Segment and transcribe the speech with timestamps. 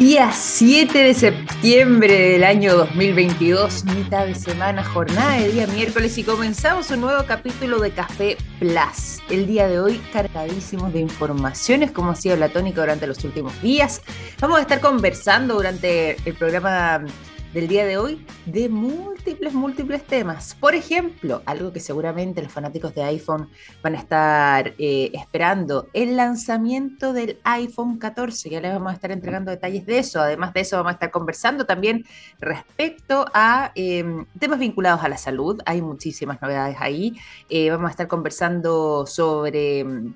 [0.00, 6.24] Día 7 de septiembre del año 2022, mitad de semana, jornada de día miércoles y
[6.24, 9.18] comenzamos un nuevo capítulo de Café Plus.
[9.28, 13.60] El día de hoy cargadísimos de informaciones como ha sido la tónica durante los últimos
[13.60, 14.00] días.
[14.40, 17.04] Vamos a estar conversando durante el programa
[17.52, 20.54] del día de hoy de múltiples, múltiples temas.
[20.54, 23.48] Por ejemplo, algo que seguramente los fanáticos de iPhone
[23.82, 28.50] van a estar eh, esperando, el lanzamiento del iPhone 14.
[28.50, 30.20] Ya les vamos a estar entregando detalles de eso.
[30.20, 32.04] Además de eso, vamos a estar conversando también
[32.38, 35.60] respecto a em, temas vinculados a la salud.
[35.66, 37.14] Hay muchísimas novedades ahí.
[37.48, 40.14] Eh, vamos a estar conversando sobre em,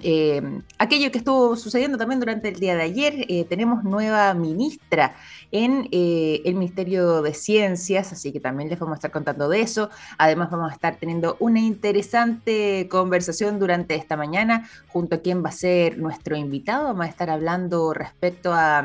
[0.00, 5.14] eh, aquello que estuvo sucediendo también durante el día de ayer, eh, tenemos nueva ministra
[5.50, 9.60] en eh, el Ministerio de Ciencias, así que también les vamos a estar contando de
[9.60, 9.90] eso.
[10.16, 15.50] Además vamos a estar teniendo una interesante conversación durante esta mañana junto a quien va
[15.50, 16.84] a ser nuestro invitado.
[16.84, 18.84] Vamos a estar hablando respecto a...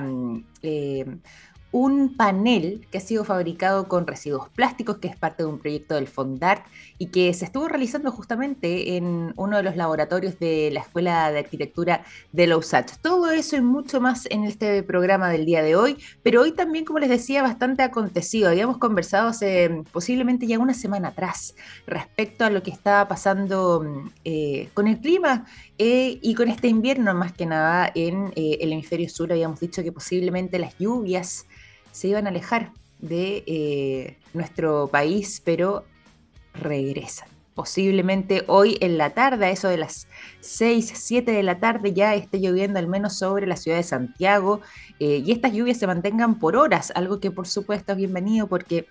[1.78, 5.60] Mm, un panel que ha sido fabricado con residuos plásticos, que es parte de un
[5.60, 6.66] proyecto del Fondart
[6.98, 11.40] y que se estuvo realizando justamente en uno de los laboratorios de la Escuela de
[11.40, 12.98] Arquitectura de Lausach.
[13.02, 16.84] Todo eso y mucho más en este programa del día de hoy, pero hoy también,
[16.84, 18.50] como les decía, bastante acontecido.
[18.50, 23.86] Habíamos conversado hace posiblemente ya una semana atrás respecto a lo que estaba pasando
[24.24, 25.46] eh, con el clima
[25.78, 29.32] eh, y con este invierno más que nada en eh, el hemisferio sur.
[29.32, 31.46] Habíamos dicho que posiblemente las lluvias
[31.98, 35.84] se iban a alejar de eh, nuestro país, pero
[36.54, 37.28] regresan.
[37.56, 40.08] Posiblemente hoy en la tarde, a eso de las
[40.42, 44.62] 6, 7 de la tarde, ya esté lloviendo al menos sobre la ciudad de Santiago
[45.00, 48.86] eh, y estas lluvias se mantengan por horas, algo que por supuesto es bienvenido porque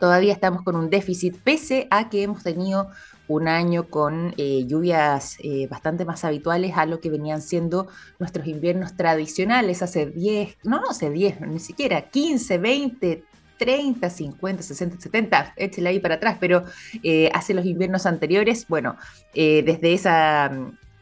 [0.00, 2.88] todavía estamos con un déficit, pese a que hemos tenido
[3.28, 8.46] un año con eh, lluvias eh, bastante más habituales a lo que venían siendo nuestros
[8.46, 13.24] inviernos tradicionales hace 10, no, no hace 10, ni siquiera 15, 20,
[13.58, 16.64] 30, 50, 60, 70, échele ahí para atrás, pero
[17.02, 18.96] eh, hace los inviernos anteriores, bueno,
[19.32, 20.50] desde esa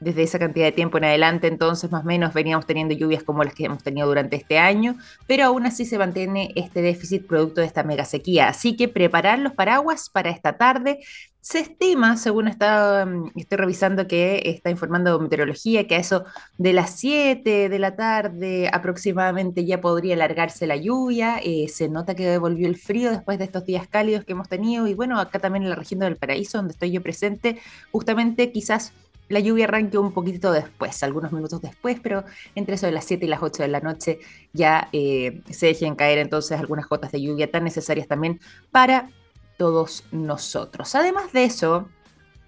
[0.03, 3.45] desde esa cantidad de tiempo en adelante, entonces más o menos veníamos teniendo lluvias como
[3.45, 7.61] las que hemos tenido durante este año, pero aún así se mantiene este déficit producto
[7.61, 8.49] de esta mega sequía.
[8.49, 10.99] Así que preparar los paraguas para esta tarde.
[11.45, 16.25] Se estima, según está, mm, estoy revisando que está informando meteorología, que a eso
[16.57, 21.41] de las 7 de la tarde aproximadamente ya podría alargarse la lluvia.
[21.43, 24.87] Eh, se nota que volvió el frío después de estos días cálidos que hemos tenido.
[24.87, 27.59] Y bueno, acá también en la región del Paraíso, donde estoy yo presente,
[27.91, 28.93] justamente quizás
[29.29, 32.25] la lluvia arranque un poquito después, algunos minutos después, pero
[32.55, 34.21] entre eso de las 7 y las 8 de la noche
[34.53, 39.09] ya eh, se dejen caer entonces algunas gotas de lluvia tan necesarias también para
[39.57, 40.95] todos nosotros.
[40.95, 41.89] Además de eso,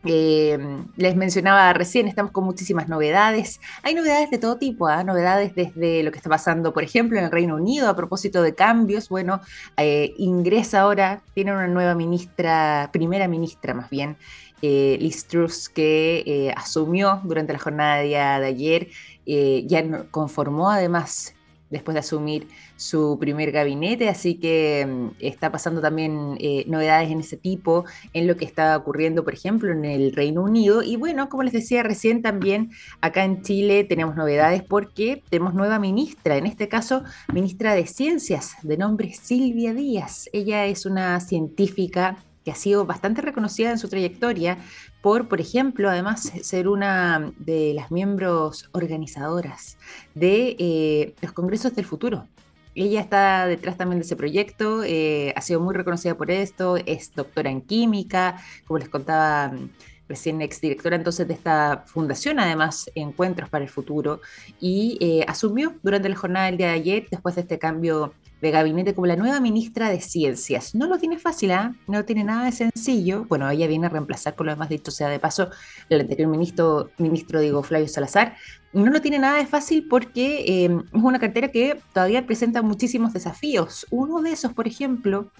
[0.06, 0.58] eh,
[0.96, 3.60] les mencionaba recién, estamos con muchísimas novedades.
[3.82, 5.02] Hay novedades de todo tipo, ¿ah?
[5.02, 8.54] novedades desde lo que está pasando, por ejemplo, en el Reino Unido a propósito de
[8.54, 9.08] cambios.
[9.08, 9.40] Bueno,
[9.78, 14.16] eh, ingresa ahora, tiene una nueva ministra, primera ministra más bien,
[14.60, 18.88] eh, Liz Truss, que asumió durante la jornada de, de ayer,
[19.26, 21.34] ya conformó además
[21.70, 27.36] después de asumir su primer gabinete, así que mm, está pasando también novedades en ese
[27.36, 30.82] tipo, en lo que está ocurriendo, por ejemplo, en el Reino Unido.
[30.82, 32.70] Y bueno, como les decía recién, también
[33.00, 38.54] acá en Chile tenemos novedades porque tenemos nueva ministra, en este caso, ministra de Ciencias,
[38.62, 40.28] de nombre Silvia Díaz.
[40.32, 44.58] Ella es una científica que ha sido bastante reconocida en su trayectoria
[45.04, 49.76] por, por ejemplo, además ser una de las miembros organizadoras
[50.14, 52.26] de eh, los Congresos del Futuro.
[52.74, 57.14] Ella está detrás también de ese proyecto, eh, ha sido muy reconocida por esto, es
[57.14, 59.68] doctora en química, como les contaba mm,
[60.08, 64.22] recién exdirectora entonces de esta fundación, además Encuentros para el Futuro,
[64.58, 68.14] y eh, asumió durante la jornada del día de ayer, después de este cambio
[68.44, 70.74] de gabinete como la nueva ministra de Ciencias.
[70.74, 71.74] No lo tiene fácil, ¿ah?
[71.86, 73.24] no tiene nada de sencillo.
[73.24, 75.50] Bueno, ella viene a reemplazar, con lo demás dicho sea de paso,
[75.88, 78.36] el anterior ministro, ministro digo, Flavio Salazar.
[78.72, 83.12] No lo tiene nada de fácil porque eh, es una cartera que todavía presenta muchísimos
[83.12, 83.86] desafíos.
[83.90, 85.30] Uno de esos, por ejemplo,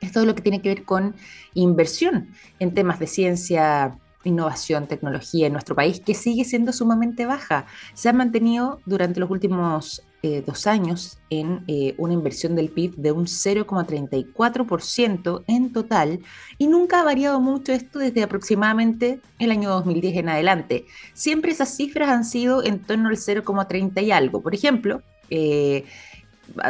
[0.00, 1.14] es todo lo que tiene que ver con
[1.54, 7.66] inversión en temas de ciencia innovación, tecnología en nuestro país, que sigue siendo sumamente baja.
[7.94, 12.96] Se ha mantenido durante los últimos eh, dos años en eh, una inversión del PIB
[12.96, 16.20] de un 0,34% en total
[16.58, 20.84] y nunca ha variado mucho esto desde aproximadamente el año 2010 en adelante.
[21.14, 24.42] Siempre esas cifras han sido en torno al 0,30 y algo.
[24.42, 25.00] Por ejemplo,
[25.30, 25.86] eh,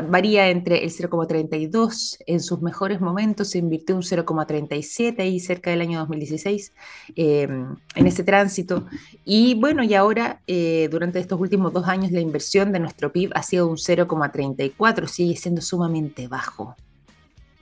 [0.08, 5.80] varía entre el 0,32 en sus mejores momentos, se invirtió un 0,37 ahí cerca del
[5.80, 6.72] año 2016
[7.16, 8.86] em, en ese tránsito.
[9.24, 13.30] Y bueno, y ahora eh, durante estos últimos dos años la inversión de nuestro PIB
[13.34, 16.76] ha sido un 0,34, sigue siendo sumamente bajo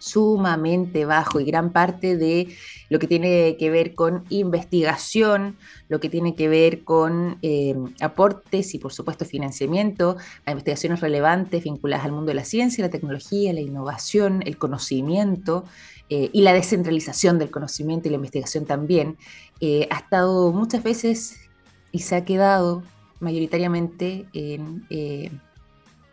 [0.09, 2.49] sumamente bajo y gran parte de
[2.89, 5.57] lo que tiene que ver con investigación,
[5.89, 10.17] lo que tiene que ver con eh, aportes y por supuesto financiamiento
[10.47, 15.65] a investigaciones relevantes vinculadas al mundo de la ciencia, la tecnología, la innovación, el conocimiento
[16.09, 19.19] eh, y la descentralización del conocimiento y la investigación también,
[19.61, 21.37] eh, ha estado muchas veces
[21.93, 22.83] y se ha quedado
[23.21, 24.87] mayoritariamente en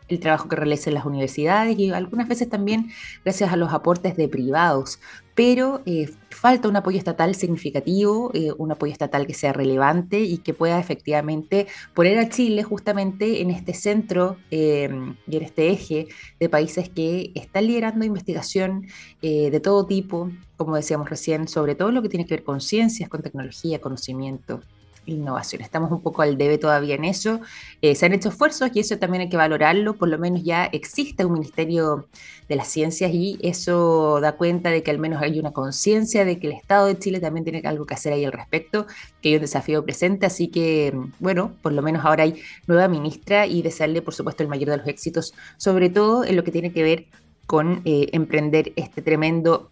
[0.07, 2.91] el trabajo que realizan las universidades y algunas veces también
[3.23, 4.99] gracias a los aportes de privados.
[5.33, 10.37] Pero eh, falta un apoyo estatal significativo, eh, un apoyo estatal que sea relevante y
[10.37, 14.89] que pueda efectivamente poner a Chile justamente en este centro eh,
[15.27, 16.07] y en este eje
[16.39, 18.87] de países que están liderando investigación
[19.21, 23.09] de todo tipo, como decíamos recién, sobre todo lo que tiene que ver con ciencias,
[23.09, 24.61] con tecnología, conocimiento
[25.05, 25.61] innovación.
[25.61, 27.39] Estamos un poco al debe todavía en eso.
[27.81, 29.95] Eh, se han hecho esfuerzos y eso también hay que valorarlo.
[29.95, 32.07] Por lo menos ya existe un Ministerio
[32.47, 36.39] de las Ciencias y eso da cuenta de que al menos hay una conciencia de
[36.39, 38.85] que el Estado de Chile también tiene algo que hacer ahí al respecto,
[39.21, 40.25] que hay un desafío presente.
[40.25, 44.49] Así que, bueno, por lo menos ahora hay nueva ministra y desearle, por supuesto, el
[44.49, 47.05] mayor de los éxitos, sobre todo en lo que tiene que ver
[47.45, 49.71] con eh, emprender este tremendo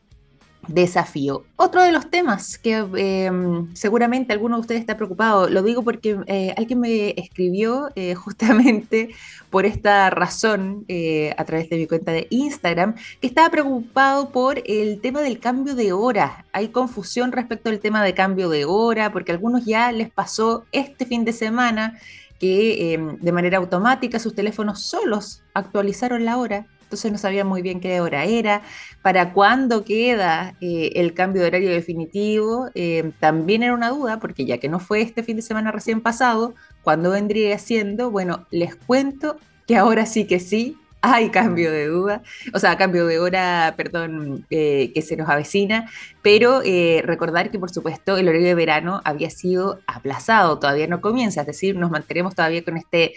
[0.68, 1.44] desafío.
[1.56, 6.18] Otro de los temas que em, seguramente alguno de ustedes está preocupado, lo digo porque
[6.28, 9.10] eh, alguien me escribió eh, justamente
[9.50, 14.62] por esta razón eh, a través de mi cuenta de Instagram, que estaba preocupado por
[14.66, 16.46] el tema del cambio de hora.
[16.54, 20.66] Hay confusión respecto al tema de cambio de hora, porque a algunos ya les pasó
[20.72, 22.00] este fin de semana
[22.40, 27.64] que em, de manera automática sus teléfonos solos actualizaron la hora entonces no sabía muy
[27.64, 28.62] bien qué hora era,
[29.02, 34.46] para cuándo queda eh, el cambio de horario definitivo, eh, también era una duda, porque
[34.46, 36.54] ya que no fue este fin de semana recién pasado,
[36.84, 38.12] ¿cuándo vendría siendo?
[38.12, 42.22] Bueno, les cuento que ahora sí que sí, hay cambio de duda,
[42.54, 45.90] o sea, cambio de hora, perdón, eh, que se nos avecina,
[46.22, 46.62] pero
[47.04, 51.48] recordar que por supuesto el horario de verano había sido aplazado, todavía no comienza, es
[51.48, 53.16] decir, nos mantenemos todavía con este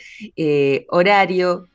[0.89, 1.69] horario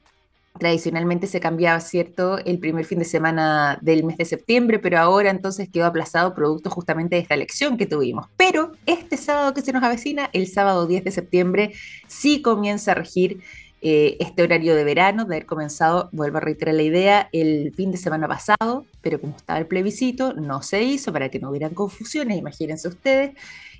[0.57, 5.29] Tradicionalmente se cambiaba, ¿cierto?, el primer fin de semana del mes de septiembre, pero ahora
[5.29, 8.27] entonces quedó aplazado producto justamente de esta elección que tuvimos.
[8.37, 11.73] Pero este sábado que se nos avecina, el sábado 10 de septiembre,
[12.07, 13.41] sí comienza a regir
[13.83, 17.91] eh, este horario de verano, de haber comenzado, vuelvo a reiterar la idea, el fin
[17.91, 21.73] de semana pasado, pero como estaba el plebiscito, no se hizo para que no hubieran
[21.73, 23.31] confusiones, imagínense ustedes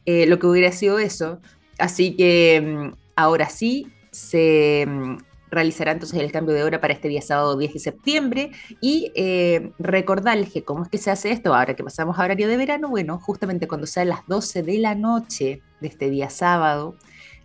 [0.08, 1.40] eh, lo que hubiera sido eso.
[1.78, 5.18] Así que mm, ahora sí se mm,
[5.52, 8.52] realizará entonces el cambio de hora para este día sábado 10 de septiembre.
[8.80, 12.48] Y eh, recordarles que cómo es que se hace esto ahora que pasamos a horario
[12.48, 16.96] de verano, bueno, justamente cuando sean las 12 de la noche de este día sábado,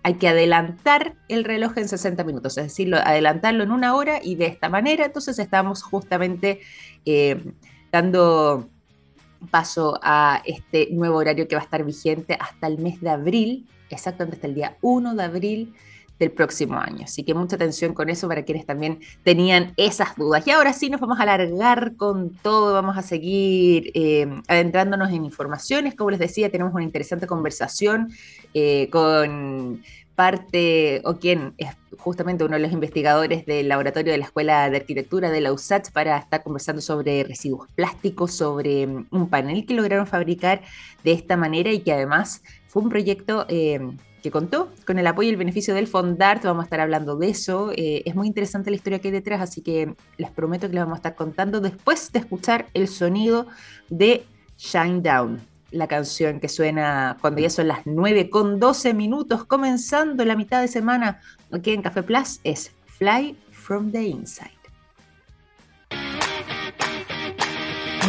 [0.03, 4.37] hay que adelantar el reloj en 60 minutos, es decir, adelantarlo en una hora y
[4.37, 6.61] de esta manera entonces estamos justamente
[7.05, 7.43] eh,
[7.91, 8.69] dando
[9.51, 13.69] paso a este nuevo horario que va a estar vigente hasta el mes de abril,
[13.91, 15.75] exactamente hasta el día 1 de abril
[16.19, 17.05] del próximo año.
[17.05, 20.47] Así que mucha atención con eso para quienes también tenían esas dudas.
[20.47, 25.25] Y ahora sí nos vamos a alargar con todo, vamos a seguir eh, adentrándonos en
[25.25, 25.95] informaciones.
[25.95, 28.13] Como les decía, tenemos una interesante conversación
[28.55, 29.83] eh, con
[30.17, 31.69] parte o quien es
[31.99, 35.91] justamente uno de los investigadores del laboratorio de la Escuela de Arquitectura de la USACH
[35.93, 40.63] para estar conversando sobre residuos plásticos, sobre mm, un panel que lograron fabricar
[41.05, 43.79] de esta manera y que además fue un proyecto eh,
[44.23, 46.45] que contó con el apoyo y el beneficio del Fondart.
[46.45, 47.73] Vamos a estar hablando de eso.
[47.73, 50.83] Eh, es muy interesante la historia que hay detrás, así que les prometo que les
[50.83, 53.47] vamos a estar contando después de escuchar el sonido
[53.89, 54.25] de
[54.59, 60.25] Shine Down, la canción que suena cuando ya son las 9 con 12 minutos, comenzando
[60.25, 61.21] la mitad de semana
[61.53, 64.56] aquí en Café Plus, es Fly from the Inside.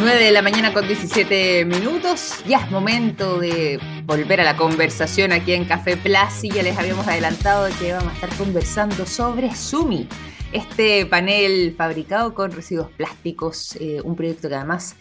[0.00, 2.44] 9 de la mañana con 17 minutos.
[2.46, 5.98] Ya es momento de volver a la conversación aquí en Café
[6.42, 10.08] y ya les habíamos adelantado que vamos a estar conversando sobre Sumi,
[10.52, 14.94] este panel fabricado con residuos plásticos, eh, un proyecto que además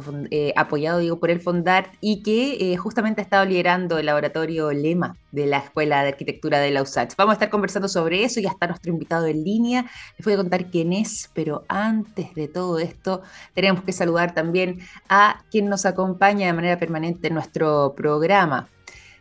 [0.00, 4.06] fue eh, apoyado digo, por el Fondart y que eh, justamente ha estado liderando el
[4.06, 7.14] laboratorio Lema de la Escuela de Arquitectura de la USACH.
[7.16, 10.38] Vamos a estar conversando sobre eso, ya está nuestro invitado en línea, les voy a
[10.38, 13.22] contar quién es, pero antes de todo esto
[13.54, 18.68] tenemos que saludar también a quien nos acompaña de manera permanente en nuestro programa.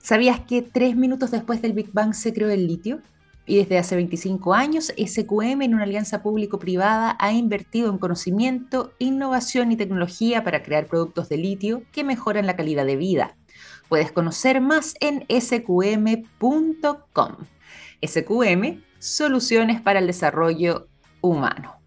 [0.01, 3.01] ¿Sabías que tres minutos después del Big Bang se creó el litio?
[3.51, 9.73] Y desde hace 25 años, SQM, en una alianza público-privada, ha invertido en conocimiento, innovación
[9.73, 13.35] y tecnología para crear productos de litio que mejoran la calidad de vida.
[13.89, 16.31] Puedes conocer más en sqm.com.
[18.01, 20.87] SQM, soluciones para el desarrollo
[21.19, 21.80] humano.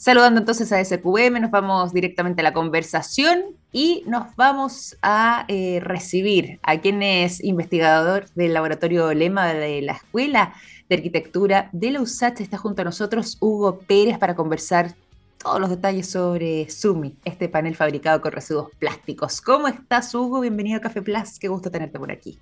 [0.00, 5.78] Saludando entonces a SQM, nos vamos directamente a la conversación y nos vamos a eh,
[5.82, 10.54] recibir a quien es investigador del laboratorio Lema de la Escuela
[10.88, 12.40] de Arquitectura de la USACH.
[12.40, 14.94] Está junto a nosotros Hugo Pérez para conversar
[15.36, 19.42] todos los detalles sobre Sumi, este panel fabricado con residuos plásticos.
[19.42, 20.40] ¿Cómo estás, Hugo?
[20.40, 21.38] Bienvenido a Café Plus.
[21.38, 22.38] Qué gusto tenerte por aquí.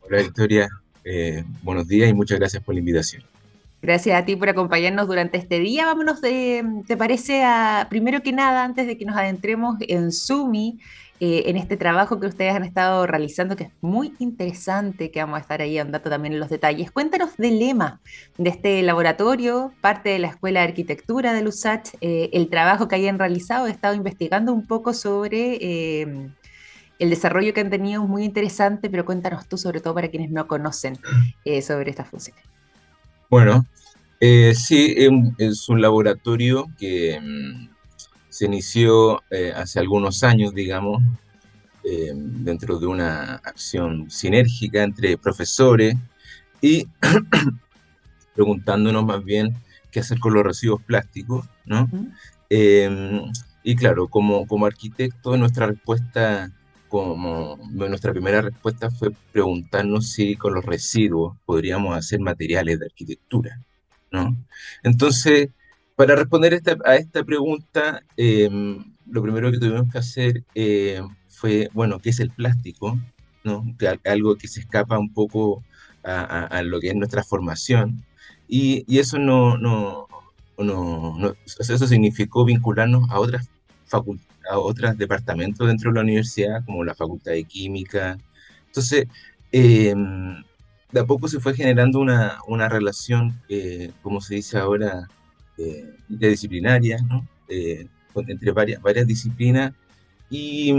[0.00, 0.66] Hola, Victoria.
[1.04, 3.22] Eh, buenos días y muchas gracias por la invitación.
[3.82, 5.86] Gracias a ti por acompañarnos durante este día.
[5.86, 7.42] Vámonos, de, ¿te parece?
[7.42, 10.78] A, primero que nada, antes de que nos adentremos en Sumi,
[11.18, 15.38] eh, en este trabajo que ustedes han estado realizando, que es muy interesante, que vamos
[15.38, 16.92] a estar ahí andando también en los detalles.
[16.92, 18.00] Cuéntanos del lema
[18.38, 22.94] de este laboratorio, parte de la Escuela de Arquitectura de LUSACH, eh, el trabajo que
[22.94, 23.66] hayan realizado.
[23.66, 26.30] He estado investigando un poco sobre eh,
[27.00, 30.46] el desarrollo que han tenido, muy interesante, pero cuéntanos tú, sobre todo para quienes no
[30.46, 30.96] conocen
[31.62, 32.61] sobre estas funciones.
[33.32, 33.64] Bueno,
[34.20, 34.94] eh, sí,
[35.38, 37.70] es un laboratorio que mm,
[38.28, 41.02] se inició eh, hace algunos años, digamos,
[41.82, 45.94] eh, dentro de una acción sinérgica entre profesores
[46.60, 46.86] y
[48.34, 49.56] preguntándonos más bien
[49.90, 51.88] qué hacer con los residuos plásticos, ¿no?
[52.50, 56.52] y claro, como, como arquitecto, nuestra respuesta
[56.92, 63.58] como nuestra primera respuesta fue preguntarnos si con los residuos podríamos hacer materiales de arquitectura,
[64.10, 64.36] ¿no?
[64.82, 65.48] Entonces,
[65.96, 71.98] para responder a esta pregunta, em, lo primero que tuvimos que hacer eh, fue, bueno,
[71.98, 72.98] ¿qué es el plástico?
[73.42, 73.64] ¿no?
[74.04, 75.64] algo que se escapa un poco
[76.04, 78.04] a, lo que es nuestra formación.
[78.48, 80.08] Y, y eso no, no,
[80.58, 83.48] no, no, eso significó vincularnos a otras
[83.86, 88.18] facultades a otros departamentos dentro de la universidad, como la Facultad de Química.
[88.66, 89.06] Entonces,
[89.52, 90.42] em,
[90.92, 95.08] de a poco se fue generando una, una relación, eh, como se dice ahora,
[95.58, 97.26] eh, interdisciplinaria, ¿no?
[97.48, 97.86] Eh,
[98.28, 99.72] entre varias, varias disciplinas.
[100.30, 100.74] Y,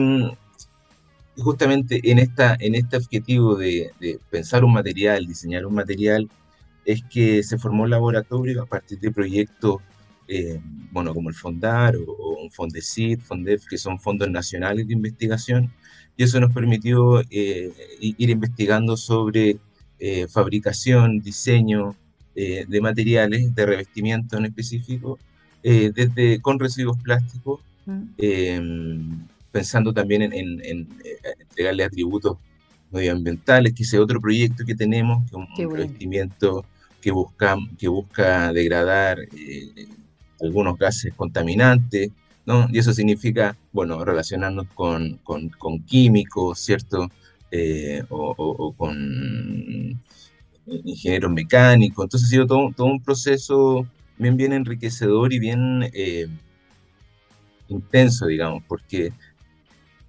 [1.38, 6.30] justamente en, esta, en este objetivo de, de, pensar un material, diseñar un material,
[6.86, 9.78] es que se formó un laboratorio a partir de proyectos
[10.28, 10.60] eh,
[10.92, 15.72] bueno, como el FONDAR o, un FONDECID, FONDEF, que son fondos nacionales de investigación,
[16.16, 19.58] y eso nos permitió eh, ir investigando sobre
[20.00, 21.96] eh, fabricación, diseño
[22.36, 25.20] de materiales, de revestimiento en específico,
[25.62, 29.12] desde con residuos plásticos, mm.
[29.52, 30.88] pensando también en,
[31.40, 32.38] entregarle atributos
[32.90, 36.66] medioambientales, que es otro proyecto que tenemos, que es un, revestimiento
[37.00, 39.20] que busca, que busca degradar
[40.42, 42.12] algunos gases contaminantes,
[42.46, 42.68] ¿no?
[42.72, 47.10] Y eso significa, bueno, relacionarnos con, con, químicos, ¿cierto?
[47.52, 50.02] Eh, o, con
[50.66, 52.06] ingenieros mecánicos.
[52.06, 53.86] Entonces ha sido todo, todo un proceso
[54.18, 56.28] bien, bien enriquecedor y bien eh,
[57.68, 59.14] intenso, digamos, porque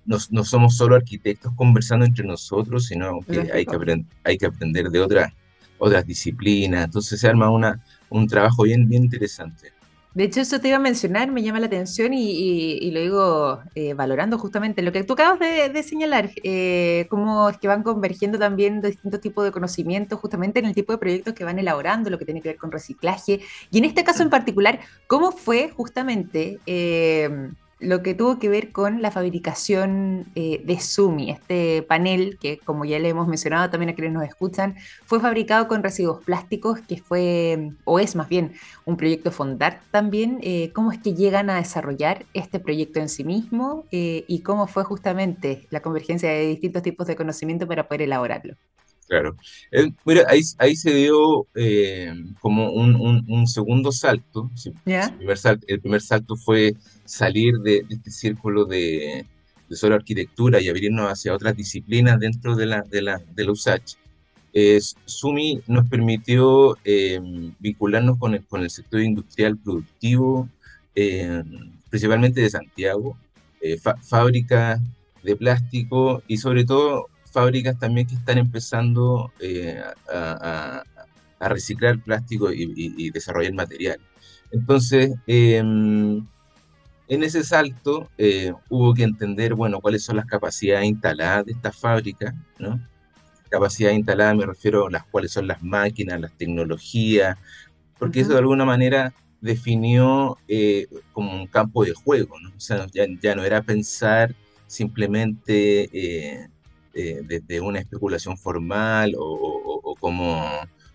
[0.06, 4.90] no, no, somos solo arquitectos conversando entre nosotros, sino que hay que, hay que aprender
[4.90, 5.32] de otras,
[5.78, 6.84] otras disciplinas.
[6.84, 9.72] Entonces se arma una, un trabajo bien, bien interesante.
[10.14, 13.94] De hecho, eso te iba a mencionar, me llama la atención y, lo digo eh,
[13.94, 18.80] valorando justamente lo que tú acabas de, señalar, eh, cómo es que van convergiendo también
[18.80, 22.24] distintos tipos de conocimientos justamente en el tipo de proyectos que van elaborando, lo que
[22.24, 23.40] tiene que ver con reciclaje.
[23.72, 24.78] Y en este caso en particular,
[25.08, 27.50] ¿cómo fue justamente eh,
[27.84, 32.84] lo que tuvo que ver con la fabricación eh, de Sumi, este panel que, como
[32.84, 36.96] ya le hemos mencionado también a quienes nos escuchan, fue fabricado con residuos plásticos, que
[36.96, 38.52] fue, o es más bien,
[38.84, 40.38] un proyecto Fondart también.
[40.42, 44.66] Eh, ¿Cómo es que llegan a desarrollar este proyecto en sí mismo eh, y cómo
[44.66, 48.56] fue justamente la convergencia de distintos tipos de conocimiento para poder elaborarlo?
[49.08, 49.36] Claro.
[49.70, 49.92] Eh,
[50.28, 54.50] ahí, ahí, se dio eh, como un, segundo salto.
[54.86, 56.36] El, primer salto.
[56.36, 59.26] fue salir de, este círculo de,
[59.70, 63.96] solo arquitectura y abrirnos hacia otras disciplinas dentro de la, de la, de la USACH.
[65.04, 67.20] Sumi nos permitió eh,
[67.58, 70.48] vincularnos con el, con el sector industrial productivo,
[71.90, 73.18] principalmente de Santiago,
[74.02, 74.80] fábricas
[75.22, 80.82] de plástico y sobre todo fábricas también que están empezando eh, a,
[81.40, 83.98] reciclar plástico y, desarrollar material.
[84.50, 86.26] Entonces, em,
[87.08, 91.70] en ese salto eh, hubo que entender, bueno, cuáles son las capacidades instaladas de esta
[91.70, 92.80] fábrica, ¿no?
[93.54, 97.38] capacidad instalada me refiero a las cuáles son las máquinas, las tecnologías,
[97.98, 102.48] porque eso de alguna manera definió eh, como un campo de juego, ¿no?
[102.56, 104.34] O sea, ya, no era pensar
[104.66, 106.48] simplemente eh,
[106.94, 110.42] eh, desde una especulación formal o, como,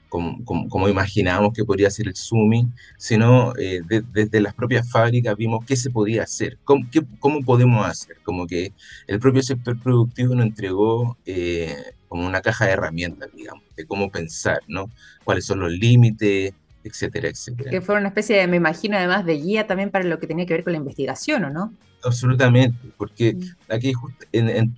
[0.09, 5.75] como, como, imaginábamos que podría ser el SUMI, sino desde las propias fábricas vimos qué
[5.75, 6.85] se podía hacer, cómo,
[7.19, 8.73] cómo podemos hacer, como que
[9.07, 11.17] el propio sector productivo nos entregó
[12.07, 14.89] como una caja de herramientas, digamos, de cómo pensar, ¿no?
[15.23, 16.53] Cuáles son los límites,
[16.83, 17.69] etcétera, etcétera.
[17.69, 20.45] Que fue una especie de, me imagino, además de guía también para lo que tenía
[20.45, 21.73] que ver con la investigación, ¿o no?
[22.03, 23.73] Absolutamente, porque mm.
[23.73, 23.93] aquí,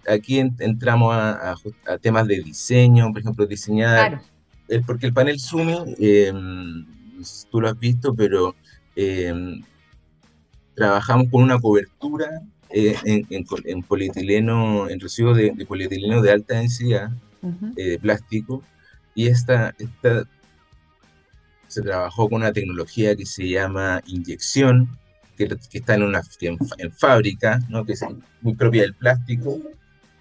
[0.08, 1.56] aquí entramos a,
[2.02, 4.22] temas de diseño, por ejemplo, diseñar,
[4.68, 4.84] claro.
[4.88, 6.86] porque el panel Sumi, em,
[7.52, 8.56] tú lo has visto, pero
[8.96, 9.62] em,
[10.74, 12.42] trabajamos con una cobertura
[12.72, 17.12] eh, en, polietileno, en residuos de, polietileno de alta densidad,
[17.78, 18.64] eh, de plástico,
[19.14, 20.26] y esta, esta
[21.72, 24.90] se trabajó con una tecnología que se llama inyección,
[25.38, 27.86] que, está en una en, fábrica, ¿no?
[27.86, 28.04] que es
[28.42, 29.58] muy propia del plástico,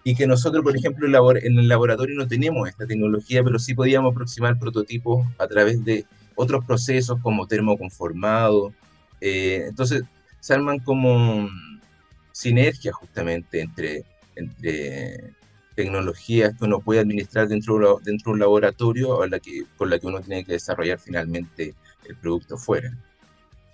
[0.04, 4.12] y que nosotros, por ejemplo, en el laboratorio no tenemos esta tecnología, pero sí podíamos
[4.12, 8.73] aproximar prototipos a través de otros procesos como termoconformado.
[9.21, 10.04] Eh, entonces,
[10.38, 11.49] se arman como
[12.33, 14.04] sinergias justamente entre,
[14.37, 15.35] entre
[15.81, 19.99] tecnologías que uno puede administrar dentro, dentro de un laboratorio o la que, con la
[19.99, 21.75] que uno tiene que desarrollar finalmente
[22.07, 22.93] el producto fuera.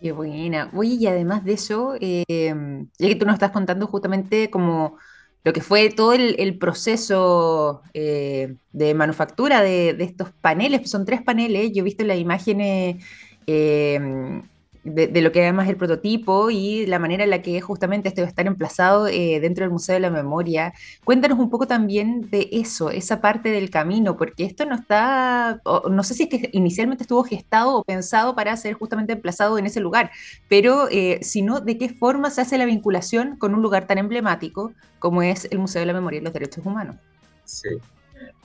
[0.00, 0.70] Qué buena.
[0.72, 4.98] Oye, y además de eso, em, ya que tú nos estás contando justamente como
[5.42, 11.72] lo que fue todo el, proceso eh, de manufactura de, estos paneles, son tres paneles,
[11.72, 13.04] yo he visto las imágenes
[13.46, 14.42] eh,
[14.86, 18.22] de, lo que además es el prototipo y la manera en la que justamente este
[18.22, 20.72] va a estar emplazado eh, dentro del Museo de la Memoria.
[21.04, 26.02] Cuéntanos un poco también de eso, esa parte del camino, porque esto no está, no
[26.02, 29.80] sé si es que inicialmente estuvo gestado o pensado para ser justamente emplazado en ese
[29.80, 30.10] lugar,
[30.48, 34.72] pero eh, sino de qué forma se hace la vinculación con un lugar tan emblemático
[34.98, 36.96] como es el Museo de la Memoria y los Derechos Humanos.
[37.44, 37.70] Sí.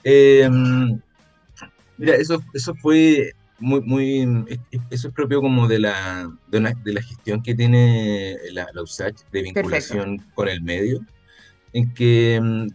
[0.04, 1.00] Em,
[1.96, 3.32] mira, eso, eso fue
[3.62, 6.60] muy, muy, eso es propio como de la, de,
[6.92, 11.00] la gestión que tiene la, la USACH de vinculación con el medio,
[11.72, 12.66] en que mm,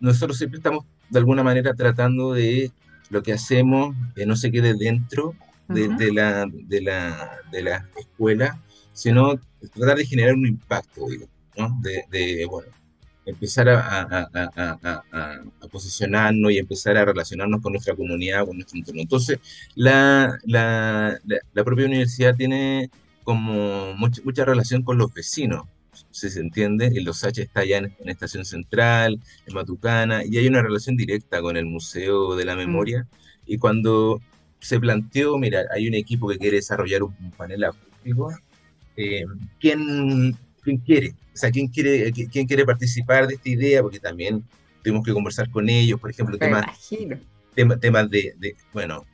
[0.00, 2.70] nosotros siempre estamos de alguna manera tratando de
[3.10, 5.34] lo que hacemos que no se quede dentro
[5.68, 8.60] de, la, de, la, de la escuela,
[8.92, 9.34] sino
[9.74, 11.76] tratar de generar un impacto, digo, ¿no?
[11.82, 12.68] de, de, bueno,
[13.26, 14.30] empezar a,
[15.70, 19.02] posicionarnos y empezar a relacionarnos con nuestra comunidad, con nuestro entorno.
[19.02, 19.38] Entonces,
[19.74, 21.18] la, la,
[21.64, 22.90] propia universidad tiene
[23.24, 25.66] como mucha, mucha relación con los vecinos,
[26.10, 30.46] si se entiende, el Los H está allá en, Estación Central, en Matucana, y hay
[30.46, 32.58] una relación directa con el Museo de la mm.
[32.58, 33.06] Memoria,
[33.46, 34.20] y cuando
[34.60, 38.32] se planteó, mira, hay un equipo que quiere desarrollar un, panel acústico,
[38.96, 39.24] eh,
[39.60, 41.14] ¿quién, ¿quién quiere?
[41.36, 43.82] O sea, ¿quién quiere, quién quiere participar de esta idea?
[43.82, 44.42] Porque también
[44.82, 46.64] tuvimos que conversar con ellos, por ejemplo, temas,
[47.78, 49.04] temas de, bueno,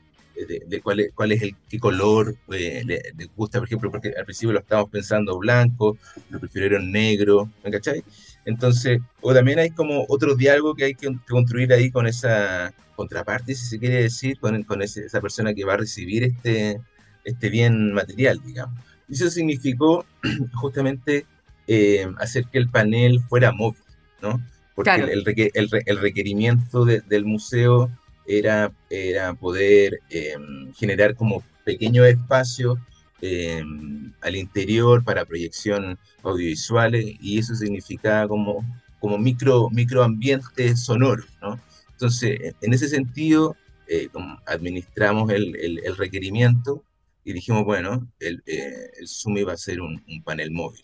[0.69, 3.03] de, cuál, es, cuál es el qué color eh, le,
[3.35, 5.99] gusta, por ejemplo, porque al principio lo estábamos pensando blanco,
[6.31, 8.05] lo prefirieron negro, ¿me cachai?
[8.45, 13.57] Entonces, o también hay como otro diálogo que hay que construir ahí con esa contraparte,
[13.57, 16.81] si se quiere decir, con, con esa persona que va a recibir este,
[17.25, 18.79] este bien material, digamos.
[19.09, 20.05] Y eso significó
[20.55, 21.27] justamente
[21.67, 23.83] eh, hacer que el panel fuera móvil,
[24.21, 24.41] ¿no?
[24.75, 27.91] Porque el, el, requerimiento del museo
[28.27, 32.79] era, era poder em, generar como pequeños espacios
[33.21, 38.65] em, al interior para proyección audiovisuales y eso significaba como,
[38.99, 41.61] como micro, microambientes sonoros, ¿no?
[41.93, 44.09] Entonces, en ese sentido, eh,
[44.47, 46.83] administramos el, requerimiento
[47.25, 50.83] y dijimos, bueno, el, eh, el Zoom va a ser un panel móvil.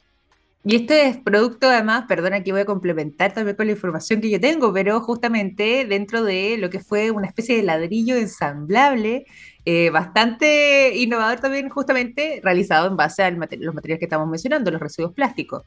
[0.68, 4.28] Y este es producto, además, perdona que voy a complementar también con la información que
[4.28, 9.24] yo tengo, pero justamente dentro de lo que fue una especie de ladrillo ensamblable,
[9.64, 14.82] eh, bastante innovador también, justamente realizado en base a los materiales que estamos mencionando, los
[14.82, 15.62] residuos plásticos.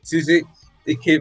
[0.00, 0.40] Sí, sí,
[0.86, 1.16] es que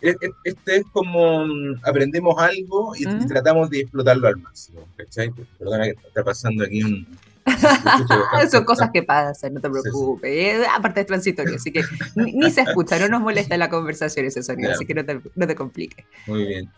[0.00, 4.88] e, e, este es como mm, aprendemos algo y, tratamos de explotarlo al máximo.
[4.96, 5.30] ¿cachai?
[5.58, 7.06] Perdona que está pasando aquí un,
[8.50, 10.30] Son cosas que pasan, no te preocupes.
[10.30, 11.82] Eh, aparte es transitorio, así que
[12.16, 15.46] ni, se escucha, no nos molesta la conversación ese sonido, así que no te, no
[15.46, 16.04] te compliques.
[16.26, 16.70] Muy bien.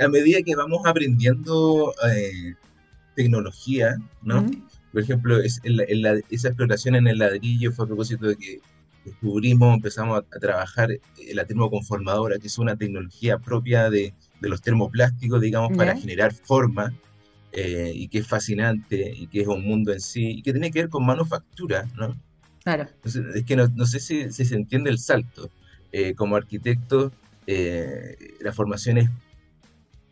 [0.00, 2.54] a medida que vamos aprendiendo eh,
[3.14, 4.46] tecnología, ¿no?
[4.92, 5.60] Por ejemplo, es,
[6.30, 8.60] esa exploración en el ladrillo fue a propósito de que
[9.04, 11.00] descubrimos, empezamos a, trabajar eh,
[11.32, 16.92] la termoconformadora, que es una tecnología propia de, de los termoplásticos, digamos, para generar forma,
[17.52, 20.70] eh, y que es fascinante, y que es un mundo en sí, y que tiene
[20.70, 22.16] que ver con manufactura, ¿no?
[22.64, 22.88] Claro.
[23.04, 25.50] es que no, no sé si, si, se entiende el salto.
[25.90, 27.12] Eh, como arquitecto,
[27.46, 29.10] eh, la formación es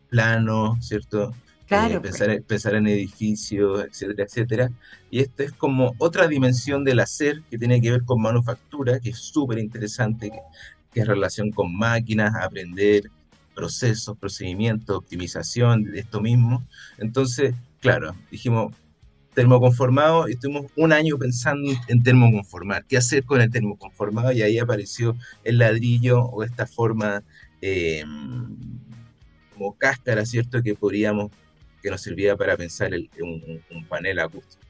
[0.09, 1.33] plano, ¿cierto?
[1.65, 2.17] Claro, pues.
[2.17, 4.71] pensar, pensar, en edificios, etcétera, etcétera.
[5.09, 9.09] Y esto es como otra dimensión del hacer que tiene que ver con manufactura, que
[9.11, 10.39] es súper interesante, que,
[10.93, 13.09] que, es relación con máquinas, aprender
[13.55, 16.63] procesos, procedimientos, optimización de esto mismo.
[16.97, 18.73] Entonces, claro, dijimos,
[19.33, 24.59] termoconformado y estuvimos un año pensando en termoconformar, qué hacer con el termoconformado y ahí
[24.59, 27.23] apareció el ladrillo o esta forma
[27.61, 28.03] eh,
[29.53, 30.61] como cáscara, ¿cierto?
[30.61, 31.31] Que podríamos,
[31.81, 34.61] que nos servía para pensar un, panel acústico.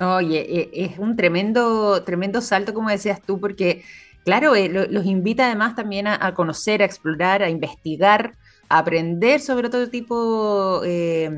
[0.00, 3.82] Oye, e, es un tremendo, tremendo salto, como decías tú, porque,
[4.24, 8.36] claro, eh, los invita además también a, conocer, a explorar, a investigar,
[8.68, 11.30] a aprender sobre todo tipo eh,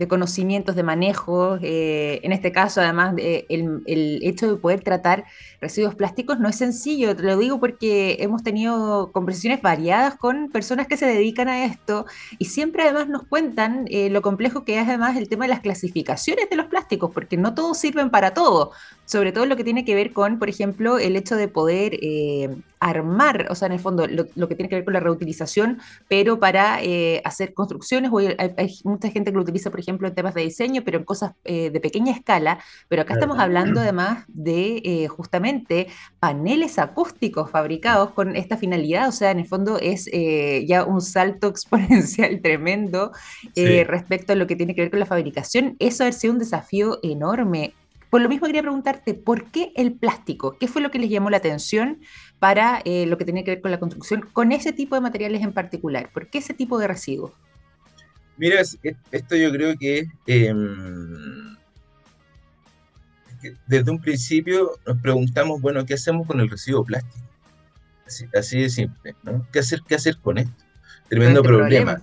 [0.00, 1.58] de conocimientos de manejo.
[1.60, 5.24] Eh, en este caso, además, el, el, hecho de poder tratar
[5.60, 7.14] residuos plásticos no es sencillo.
[7.14, 12.06] Te lo digo porque hemos tenido conversaciones variadas con personas que se dedican a esto
[12.38, 15.60] y siempre además nos cuentan eh, lo complejo que es además el tema de las
[15.60, 18.72] clasificaciones de los plásticos, porque no todos sirven para todo
[19.04, 22.48] sobre todo lo que tiene que ver con, por ejemplo, el hecho de poder eh,
[22.80, 26.40] armar, o sea, en el fondo, lo, que tiene que ver con la reutilización, pero
[26.40, 30.42] para eh, hacer construcciones, hay, mucha gente que lo utiliza, por ejemplo, en temas de
[30.42, 35.88] diseño, pero en cosas eh, de pequeña escala, pero acá estamos hablando además de justamente
[36.18, 40.10] paneles acústicos fabricados con esta finalidad, o sea, en el fondo es
[40.66, 43.12] ya un salto exponencial tremendo
[43.86, 45.76] respecto a lo que tiene que ver con la fabricación.
[45.78, 47.74] Eso ha sido un desafío enorme.
[48.10, 50.58] Por lo mismo quería preguntarte, ¿por qué el plástico?
[50.58, 52.00] ¿Qué fue lo que les llamó la atención
[52.40, 55.42] para eh, lo que tenía que ver con la construcción, con ese tipo de materiales
[55.42, 56.10] en particular?
[56.12, 57.32] ¿Por qué ese tipo de residuos?
[58.36, 58.60] Mira,
[59.12, 61.56] esto yo creo que, em,
[63.66, 67.26] desde un principio nos preguntamos, bueno, ¿qué hacemos con el residuo plástico?
[68.34, 69.46] Así, de simple, ¿no?
[69.52, 70.64] ¿Qué hacer, qué hacer con esto?
[71.10, 72.00] Tremendo problema.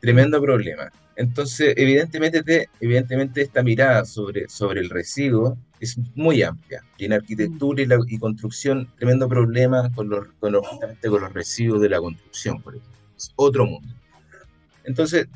[0.00, 0.90] tremendo problema.
[1.14, 6.82] Entonces, evidentemente, evidentemente esta mirada sobre, sobre el residuo es muy amplia.
[6.96, 10.66] Y en arquitectura y, construcción, tremendo problema con los, con los,
[11.08, 12.98] con los residuos de la construcción, por ejemplo.
[13.16, 13.94] Es otro mundo.
[14.82, 15.28] Entonces,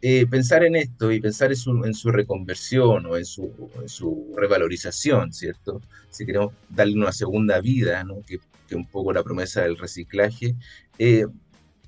[0.00, 3.88] eh, pensar en esto y pensar en su, en su reconversión o en su, en
[3.88, 5.80] su, revalorización, ¿cierto?
[6.10, 8.22] Si queremos darle una segunda vida, ¿no?
[8.24, 8.38] que,
[8.68, 10.54] que un poco la promesa del reciclaje,
[10.98, 11.26] eh,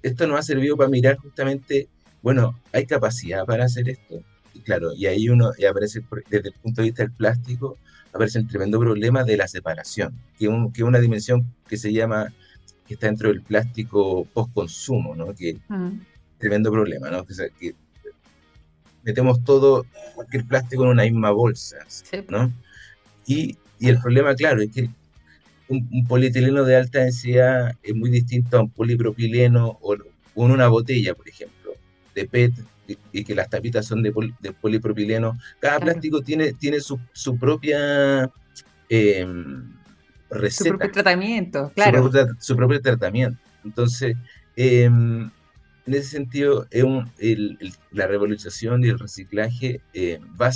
[0.03, 1.89] esto nos ha servido para mirar justamente
[2.23, 4.23] bueno, hay capacidad para hacer esto.
[4.55, 7.79] Y claro, y ahí uno y aparece, desde el punto de vista del plástico,
[8.13, 12.33] aparece el tremendo problema de la separación, que es un, una dimensión que se llama,
[12.87, 15.35] que está dentro del plástico post-consumo, ¿no?
[15.35, 16.01] Que mm.
[16.39, 17.25] tremendo problema, ¿no?
[17.25, 17.75] que
[19.03, 21.77] metemos todo, cualquier plástico en una misma bolsa,
[22.29, 22.53] ¿no?
[23.27, 24.91] Y, y, el problema, claro, es que
[25.71, 30.03] un, un, polietileno de alta densidad es muy distinto a un polipropileno o, en
[30.35, 31.73] una botella, por ejemplo
[32.15, 32.53] de PET
[33.13, 34.13] y, que las tapitas son de,
[34.61, 35.39] polipropileno.
[35.61, 38.31] Cada plástico tiene, tiene su, su propia
[38.89, 39.27] eh,
[40.29, 40.71] receta.
[40.71, 42.11] Su propio tratamiento, claro.
[42.41, 43.39] Su propio, tratamiento.
[43.65, 44.17] Entonces,
[44.57, 45.31] em,
[45.87, 46.85] en ese sentido, es
[47.93, 50.51] la revalorización y el reciclaje eh, va,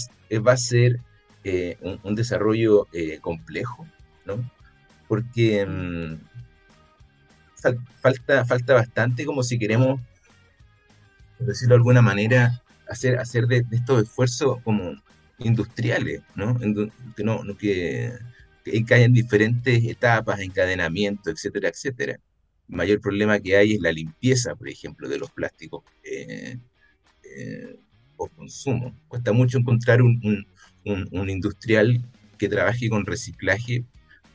[0.44, 0.98] va, a ser
[1.44, 2.88] eh, un, desarrollo
[3.20, 3.86] complejo,
[4.24, 4.42] ¿no?
[5.14, 6.18] Porque em,
[8.00, 10.00] falta, falta bastante como si queremos
[11.38, 14.94] por decirlo de alguna manera, hacer, hacer de, estos esfuerzos como
[15.38, 16.58] industriales, ¿no?
[16.58, 18.12] que, no, que,
[18.64, 22.18] que hayan diferentes etapas, encadenamiento, etcétera, etcétera.
[22.68, 26.58] El mayor problema que hay es la limpieza, por ejemplo, de los plásticos eh,
[27.22, 27.76] eh,
[28.16, 28.96] por consumo.
[29.08, 30.46] Cuesta mucho encontrar un,
[30.84, 32.02] un, industrial
[32.38, 33.84] que trabaje con reciclaje,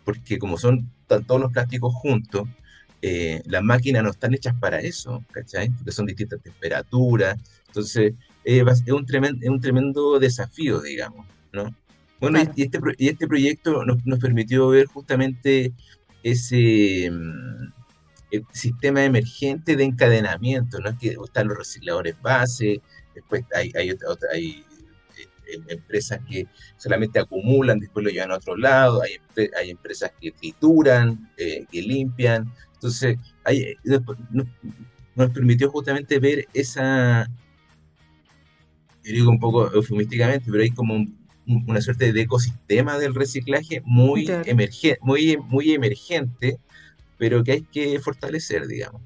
[0.10, 2.48] porque como son todos los plásticos juntos,
[3.04, 5.70] eh, las máquinas no están hechas para eso, ¿cachai?
[5.70, 7.38] Porque son distintas temperaturas.
[7.68, 11.76] Entonces, eh, es, un tremendo, es un tremendo desafío, digamos, ¿no?
[12.20, 15.74] Bueno, y, este, y este proyecto nos, nos permitió ver justamente
[16.24, 20.98] ese mm, sistema emergente de encadenamiento, ¿no?
[20.98, 22.82] Que están los recicladores base,
[23.14, 23.92] después hay, hay,
[24.34, 24.64] hay eh,
[25.68, 29.18] empresas que solamente acumulan, después lo llevan a otro lado, hay,
[29.58, 37.30] hay empresas que trituran, que limpian, entonces, ahí, nos, permitió justamente ver esa,
[39.04, 41.06] yo digo un poco eufemísticamente, pero hay como
[41.46, 46.58] una suerte de ecosistema del reciclaje muy, emergente, muy, muy emergente,
[47.18, 49.02] pero que hay que fortalecer, digamos.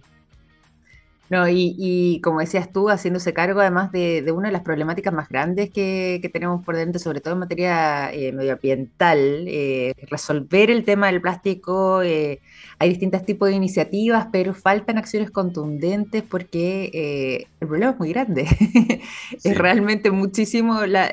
[1.30, 5.72] No, y, como decías tú, haciéndose cargo además de, una de las problemáticas más grandes
[5.72, 11.22] que, tenemos por dentro, sobre todo en materia eh, medioambiental, eh, resolver el tema del
[11.22, 12.04] plástico.
[12.04, 12.42] Eh,
[12.78, 18.46] hay distintos tipos de iniciativas, pero faltan acciones contundentes porque el problema es muy grande.
[19.44, 21.10] es realmente muchísimo la,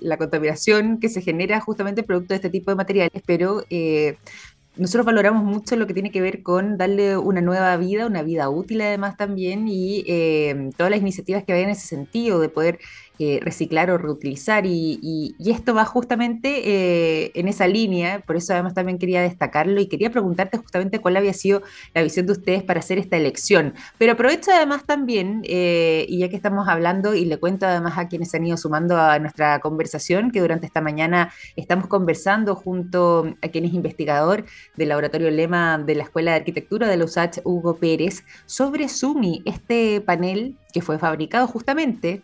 [0.00, 3.62] la, contaminación que se genera justamente producto de este tipo de materiales, pero
[4.76, 8.48] nosotros valoramos mucho lo que tiene que ver con darle una nueva vida, una vida
[8.50, 12.78] útil además también, y eh, todas las iniciativas que vayan en ese sentido, de poder
[13.20, 14.66] eh, reciclar o reutilizar.
[14.66, 19.86] Y, esto va justamente eh, en esa línea, por eso además también quería destacarlo y
[19.86, 21.62] quería preguntarte justamente cuál había sido
[21.94, 23.74] la visión de ustedes para hacer esta elección.
[23.98, 28.08] Pero aprovecho además también, eh, y ya que estamos hablando, y le cuento además a
[28.08, 33.32] quienes se han ido sumando a nuestra conversación, que durante esta mañana estamos conversando junto
[33.42, 34.44] a quien es investigador
[34.76, 39.42] del laboratorio Lema de la Escuela de Arquitectura de la USACH, Hugo Pérez, sobre SUMI,
[39.44, 42.20] este panel que fue fabricado justamente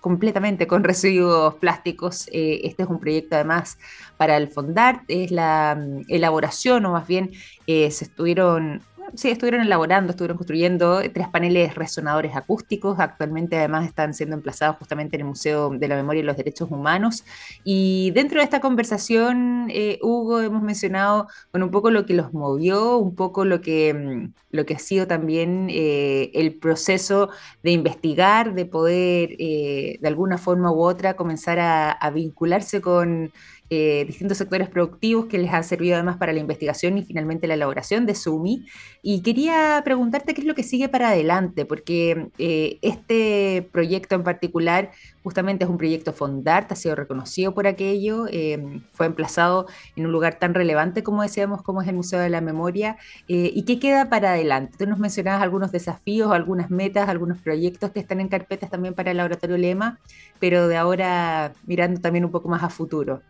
[0.00, 2.28] completamente con residuos plásticos.
[2.32, 3.78] Eh, este es un proyecto además
[4.16, 7.30] para el Fondart, es la mm, elaboración o más bien
[7.66, 8.82] eh, se estuvieron
[9.14, 12.98] sí, estuvieron elaborando, estuvieron construyendo tres paneles resonadores acústicos.
[12.98, 16.70] Actualmente, además, están siendo emplazados justamente en el Museo de la Memoria y los Derechos
[16.70, 17.24] Humanos.
[17.64, 22.96] Y dentro de esta conversación, eh, Hugo, hemos mencionado un poco lo que los movió,
[22.96, 27.30] un poco lo que, mm, lo que ha sido también eh, el proceso
[27.62, 33.32] de investigar, de poder, eh, de alguna forma u otra, comenzar a vincularse con
[33.72, 37.54] eh, distintos sectores productivos que les ha servido además para la investigación y finalmente la
[37.54, 38.66] elaboración de SUMI.
[39.00, 44.24] Y quería preguntarte qué es lo que sigue para adelante, porque eh, este proyecto en
[44.24, 44.90] particular
[45.22, 50.10] justamente es un proyecto Fondart, ha sido reconocido por aquello, eh, fue emplazado en un
[50.10, 52.96] lugar tan relevante como decíamos, como es el Museo de la Memoria.
[53.28, 54.78] ¿Y qué queda para adelante?
[54.78, 59.12] Tú nos mencionabas algunos desafíos, algunas metas, algunos proyectos que están en carpetas también para
[59.12, 60.00] el Laboratorio Lema,
[60.40, 63.22] pero de ahora mirando también un poco más a futuro.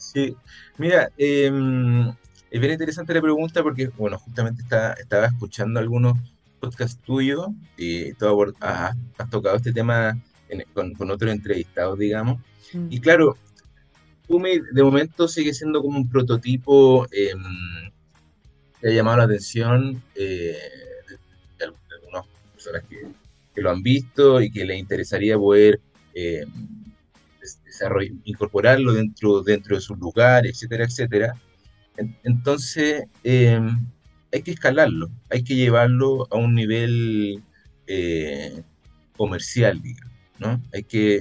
[0.00, 0.34] Sí,
[0.78, 2.08] mira, em,
[2.50, 6.18] es bien interesante la pregunta porque, bueno, justamente estaba escuchando algunos
[6.58, 8.96] podcasts tuyos y tú has,
[9.30, 10.18] tocado este tema
[10.72, 12.40] con, con otros entrevistados, digamos.
[12.72, 12.86] Mm.
[12.90, 13.36] Y claro,
[14.26, 17.90] Pumi de momento sigue siendo como un prototipo em,
[18.80, 20.56] que ha llamado la atención eh,
[21.58, 23.06] de, algunas personas que,
[23.54, 25.80] que, lo han visto y que les interesaría poder
[27.80, 31.34] em, incorporarlo dentro, dentro de su lugar, etcétera, etcétera.
[32.24, 33.86] Entonces, em,
[34.32, 37.42] hay que escalarlo, hay que llevarlo a un nivel
[37.86, 38.62] eh,
[39.16, 40.62] comercial, digamos, ¿no?
[40.72, 41.20] Hay que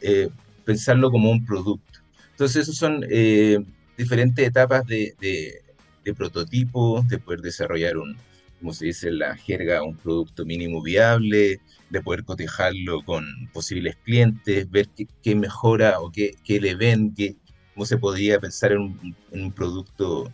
[0.00, 0.28] eh,
[0.64, 2.00] pensarlo como un producto.
[2.30, 3.58] Entonces, esas son eh,
[3.96, 5.62] diferentes etapas de, de,
[6.04, 8.16] de prototipo, de poder desarrollar un,
[8.64, 13.94] como se dice en la jerga, un producto mínimo viable, de poder cotejarlo con posibles
[14.04, 14.88] clientes, ver
[15.22, 17.36] qué, mejora o qué, le ven, qué,
[17.74, 20.32] cómo se podría pensar en un, producto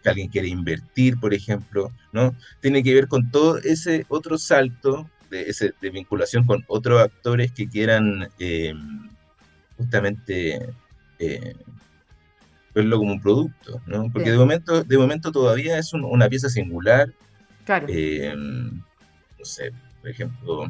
[0.00, 2.36] que alguien quiere invertir, por ejemplo, ¿no?
[2.60, 7.50] Tiene que ver con todo ese otro salto de, ese, de vinculación con otros actores
[7.50, 8.74] que quieran eh,
[9.76, 10.72] justamente
[11.18, 11.56] eh,
[12.76, 14.08] verlo como un producto, ¿no?
[14.12, 17.12] Porque de momento, de momento todavía es una pieza singular.
[17.66, 17.86] Claro.
[17.90, 20.66] Eh, no sé, por ejemplo,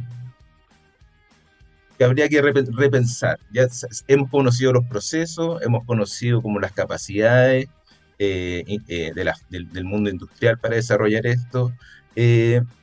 [1.99, 3.39] que habría que repensar.
[3.53, 3.69] Ya
[4.09, 7.67] hemos conocido los procesos, hemos conocido como las capacidades
[8.19, 11.71] eh, eh, del, mundo industrial para desarrollar esto.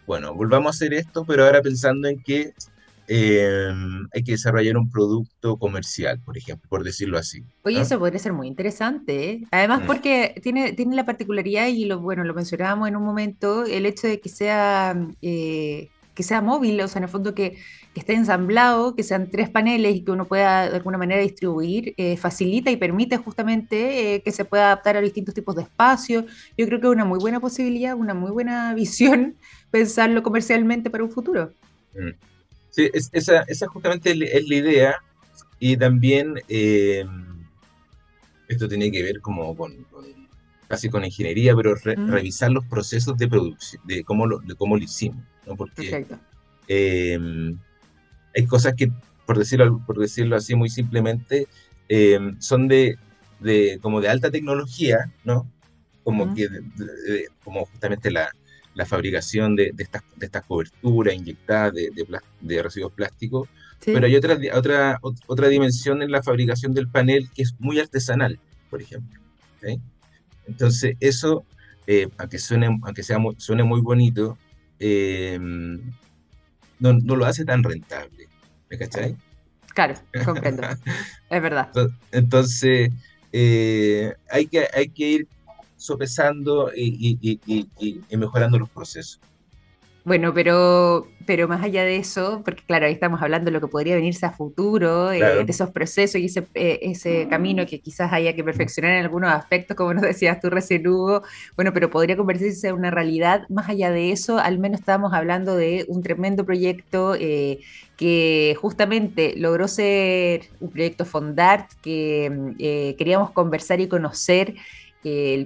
[0.06, 2.54] Bueno, volvamos a hacer esto, pero ahora pensando en que
[3.08, 7.44] hay que desarrollar un producto comercial, por ejemplo, por decirlo así.
[7.64, 9.44] Oye, eso podría ser muy interesante.
[9.52, 9.86] Además, mm.
[9.86, 14.08] porque tiene, tiene la particularidad, y lo, bueno, lo mencionábamos en un momento, el hecho
[14.08, 14.96] de que sea
[16.14, 17.58] que sea móvil, o sea, en el fondo que,
[17.96, 22.18] esté ensamblado, que sean tres paneles y que uno pueda de alguna manera distribuir, eh,
[22.18, 26.26] facilita y permite justamente eh, que se pueda adaptar a distintos tipos de espacios.
[26.58, 29.36] Yo creo que es una muy buena posibilidad, una muy buena visión
[29.70, 31.54] pensarlo comercialmente para un futuro.
[31.94, 32.33] Mm.
[32.74, 34.96] Sí, esa, esa justamente es la idea
[35.60, 37.06] y también eh,
[38.48, 39.86] esto tiene que ver como con,
[40.68, 44.84] casi con ingeniería, pero revisar los procesos de producción, de cómo lo, de cómo lo
[44.84, 45.24] hicimos.
[45.46, 45.56] ¿no?
[45.56, 46.08] Porque
[46.68, 47.60] em,
[48.36, 48.92] hay cosas que,
[49.28, 51.48] por decirlo, por decirlo así muy simplemente,
[51.90, 52.98] em, son de,
[53.40, 55.48] de, como de alta tecnología, ¿no?
[56.04, 56.50] Como, que,
[57.44, 58.36] como justamente la,
[58.76, 61.92] la fabricación de, de, estas, de estas coberturas inyectadas de,
[62.42, 63.48] de, residuos plásticos,
[63.86, 68.40] pero hay otra, otra, otra dimensión en la fabricación del panel que es muy artesanal,
[68.70, 69.20] por ejemplo.
[70.48, 71.46] Entonces, eso,
[71.88, 74.38] eh, aunque, suene, aunque sea suene muy bonito,
[74.80, 75.82] em,
[76.80, 78.28] no, no, lo hace tan rentable.
[78.70, 79.16] ¿Me cachai?
[79.74, 80.64] Claro, comprendo.
[81.30, 81.72] es verdad.
[82.12, 82.92] Entonces,
[83.32, 85.28] eh, hay, que, hay que ir
[85.84, 87.18] sopesando y,
[88.10, 89.20] y mejorando los procesos.
[90.06, 93.68] Bueno, pero, pero más allá de eso, porque claro, ahí estamos hablando de lo que
[93.68, 98.12] podría venirse a futuro, eh, de esos procesos y ese, eh, ese camino que quizás
[98.12, 101.24] haya que perfeccionar en algunos aspectos, como nos decías tú recién, Hugo,
[101.56, 103.44] bueno, pero podría convertirse en una realidad.
[103.48, 107.60] Más allá de eso, al menos estamos hablando de un tremendo proyecto eh,
[107.96, 114.56] que justamente logró ser un proyecto Fondart, que queríamos conversar y conocer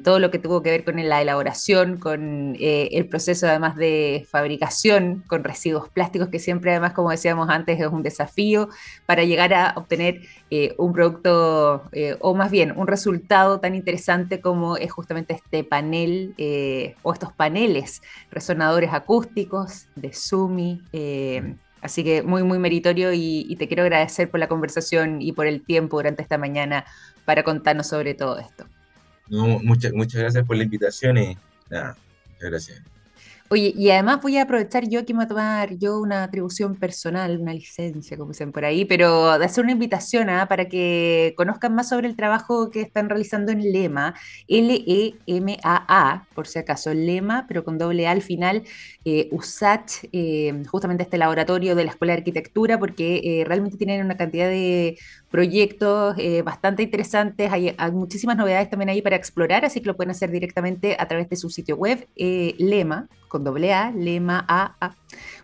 [0.04, 4.28] todo lo que tuvo que ver con la elaboración, con eh, el proceso además de
[4.30, 8.70] fabricación con residuos plásticos, que siempre además, como decíamos antes, es un desafío
[9.08, 14.42] para llegar a obtener eh, un producto eh, o más bien un resultado tan interesante
[14.42, 16.36] como es justamente este panel
[17.02, 20.82] o estos paneles resonadores acústicos de Sumi.
[21.82, 25.64] Así que muy, muy meritorio y, te quiero agradecer por la conversación y por el
[25.64, 26.86] tiempo durante esta mañana
[27.26, 28.66] para contarnos sobre todo esto
[29.30, 31.38] muchas, muchas gracias por la invitación y
[31.70, 31.98] nada,
[32.34, 32.97] muchas gracias.
[33.50, 36.76] Oye, y además voy a aprovechar yo que me voy a tomar yo una atribución
[36.76, 40.48] personal, una licencia, como dicen por ahí, pero de hacer una invitación ¿ah?
[40.50, 44.16] para que conozcan más sobre el trabajo que están realizando en Lema,
[44.50, 48.64] L-E-M-A-A, por si acaso, Lema, pero con doble A al final,
[49.06, 49.30] eh,
[50.12, 54.50] eh, justamente este laboratorio de la Escuela de Arquitectura, porque eh, realmente tienen una cantidad
[54.50, 54.98] de
[55.32, 60.12] proyectos eh, bastante interesantes, hay, muchísimas novedades también ahí para explorar, así que lo pueden
[60.12, 64.96] hacer directamente a través de su sitio web, lema, con doble A, lema A, A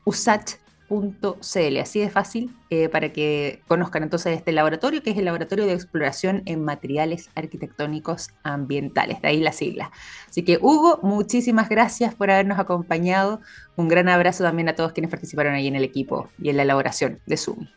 [0.06, 5.66] usach.cl, así de fácil eh, para que conozcan entonces este laboratorio, que es el Laboratorio
[5.66, 9.92] de Exploración en Materiales Arquitectónicos Ambientales, de ahí la sigla.
[10.30, 13.42] Así que Hugo, muchísimas gracias por habernos acompañado,
[13.76, 16.64] un gran abrazo también a todos quienes participaron ahí en el equipo y en la
[16.64, 17.68] elaboración de Zoom.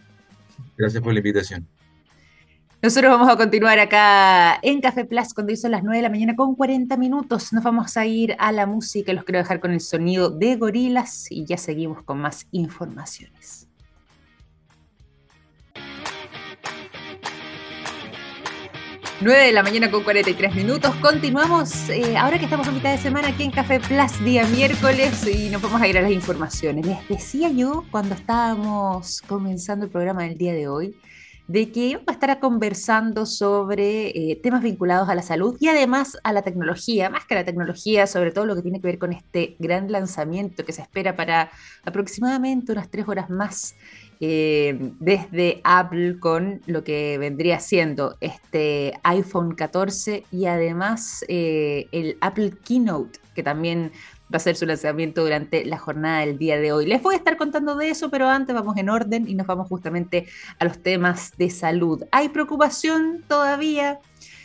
[0.77, 1.67] Gracias por la invitación.
[2.87, 6.37] Nosotros vamos a continuar acá en Café Plus cuando son las 9 de la mañana
[6.37, 7.53] con 40 minutos.
[7.53, 11.27] Nos vamos a ir a la música, los quiero dejar con el sonido de gorilas
[11.29, 13.67] y ya seguimos con más informaciones.
[19.21, 20.95] 9 de la mañana con 43 minutos.
[21.03, 25.27] Continuamos eh, ahora que estamos a mitad de semana aquí en Café Plus, día miércoles,
[25.27, 26.87] y nos vamos a ir a las informaciones.
[26.87, 30.95] Les decía yo cuando estábamos comenzando el programa del día de hoy
[31.49, 36.19] de que vamos a estar conversando sobre eh, temas vinculados a la salud y además
[36.25, 38.99] a la tecnología, más que a la tecnología, sobre todo lo que tiene que ver
[38.99, 41.51] con este gran lanzamiento que se espera para
[41.85, 43.77] aproximadamente unas tres horas más
[44.19, 52.17] eh, desde Apple con lo que vendría siendo este iPhone 14 y además eh, el
[52.23, 53.93] Apple Keynote, que también
[54.33, 56.87] va a ser su lanzamiento durante la jornada del día de hoy.
[56.87, 59.69] Les voy a estar contando de eso, pero antes vamos en orden y nos vamos
[59.69, 60.27] justamente
[60.59, 62.03] a los temas de salud.
[62.11, 64.01] Hay preocupación todavía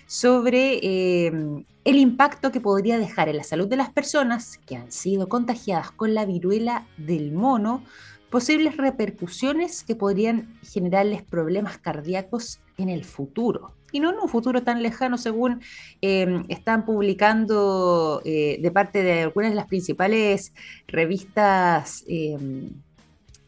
[0.06, 4.92] sobre eh, el impacto que podría dejar en la salud de las personas que han
[4.92, 7.84] sido contagiadas con la viruela del mono,
[8.30, 14.64] posibles repercusiones que podrían generarles problemas cardíacos en el futuro y no en un futuro
[14.64, 15.62] tan lejano, según
[16.02, 20.54] em, están publicando eh, de parte de algunas de las principales
[20.88, 22.72] revistas em,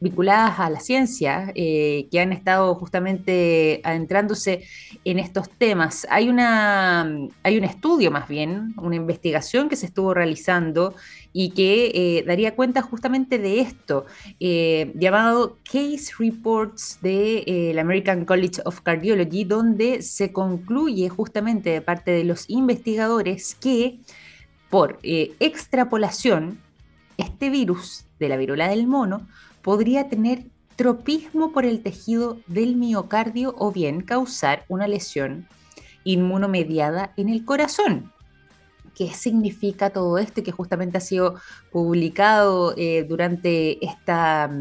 [0.03, 4.65] vinculadas a la ciencia, eh, que han estado justamente adentrándose
[5.05, 6.05] en estos temas.
[6.09, 7.09] Hay, una,
[7.41, 10.93] hay un estudio más bien, una investigación que se estuvo realizando
[11.31, 14.05] y que eh, daría cuenta justamente de esto,
[14.39, 22.11] eh, llamado Case Reports del American College of Cardiology, donde se concluye justamente de parte
[22.11, 23.99] de los investigadores que
[24.69, 26.59] por extrapolación,
[27.17, 29.27] este virus de la viruela del mono
[29.63, 30.45] podría tener
[30.75, 35.47] tropismo por el tejido del miocardio o bien causar una lesión
[36.03, 38.11] inmunomediada en el corazón.
[38.95, 41.35] ¿Qué significa todo esto que justamente ha sido
[41.71, 44.51] publicado eh, durante esta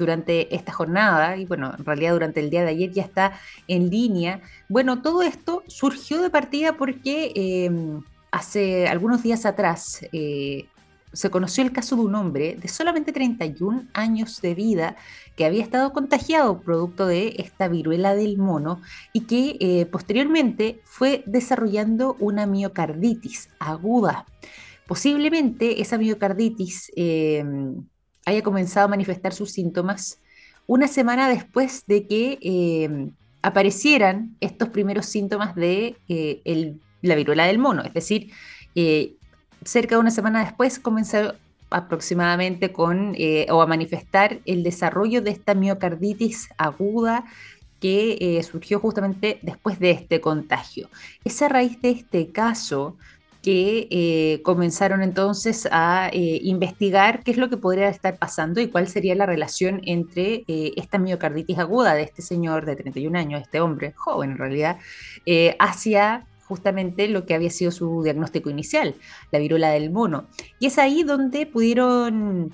[0.00, 3.90] durante esta jornada, y bueno, en realidad durante el día de ayer ya está en
[3.90, 4.40] línea.
[4.66, 10.66] Bueno, todo esto surgió de partida porque em, hace algunos días atrás eh,
[11.12, 14.96] se conoció el caso de un hombre de solamente 31 años de vida
[15.36, 18.80] que había estado contagiado producto de esta viruela del mono
[19.12, 24.26] y que eh, posteriormente fue desarrollando una miocarditis aguda.
[24.86, 27.44] Posiblemente esa miocarditis eh,
[28.26, 30.20] haya comenzado a manifestar sus síntomas
[30.66, 33.10] una semana después de que eh,
[33.42, 35.96] aparecieran estos primeros síntomas de
[37.02, 38.30] la viruela del mono, es decir,
[39.64, 41.34] cerca de una semana después comenzó
[41.70, 47.24] aproximadamente con eh, o a manifestar el desarrollo de esta miocarditis aguda
[47.80, 50.90] que eh, surgió justamente después de este contagio.
[51.24, 52.96] Es a raíz de este caso
[53.40, 58.86] que eh, comenzaron entonces a investigar qué es lo que podría estar pasando y cuál
[58.86, 63.94] sería la relación entre esta miocarditis aguda de este señor de 31 años, este hombre
[63.96, 64.76] joven en realidad,
[65.58, 68.96] hacia justamente lo que había sido su diagnóstico inicial,
[69.30, 70.26] la viruela del mono.
[70.58, 72.52] Y es ahí donde pudieron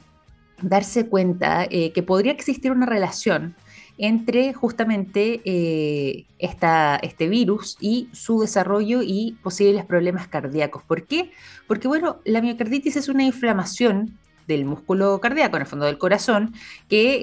[0.60, 3.56] darse cuenta eh, que podría existir una relación
[3.96, 10.82] entre justamente eh, este virus y su desarrollo y posibles problemas cardíacos.
[10.82, 11.30] ¿Por qué?
[11.66, 16.54] Porque, bueno, la miocarditis es una inflamación del músculo cardíaco, en el fondo del corazón,
[16.88, 17.20] que,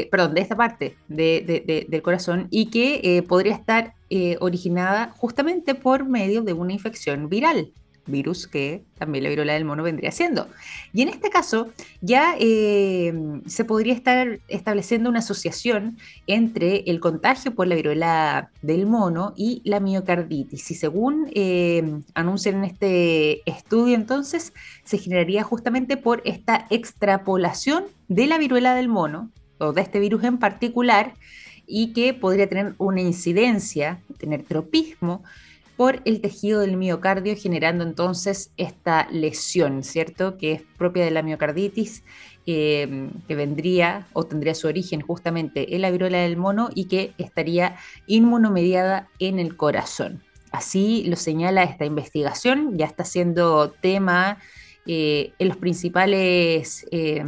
[0.00, 5.74] eh, perdón, de esta parte del corazón, y que eh, podría estar eh, originada justamente
[5.74, 7.72] por medio de una infección viral
[8.06, 10.48] virus que también la viruela del mono vendría siendo.
[10.92, 13.12] Y en este caso ya eh,
[13.46, 19.62] se podría estar estableciendo una asociación entre el contagio por la viruela del mono y
[19.64, 20.70] la miocarditis.
[20.70, 24.52] Y según eh, anuncian en este estudio, entonces
[24.84, 30.24] se generaría justamente por esta extrapolación de la viruela del mono o de este virus
[30.24, 31.14] en particular
[31.66, 35.22] y que podría tener una incidencia, tener tropismo
[35.76, 40.36] por el tejido del miocardio, generando entonces esta lesión, ¿cierto?
[40.38, 42.04] Que es propia de la miocarditis,
[42.46, 47.14] eh, que vendría o tendría su origen justamente en la viruela del mono y que
[47.18, 50.22] estaría inmunomediada en el corazón.
[50.52, 54.38] Así lo señala esta investigación, ya está siendo tema
[54.86, 57.24] eh, en los principales eh,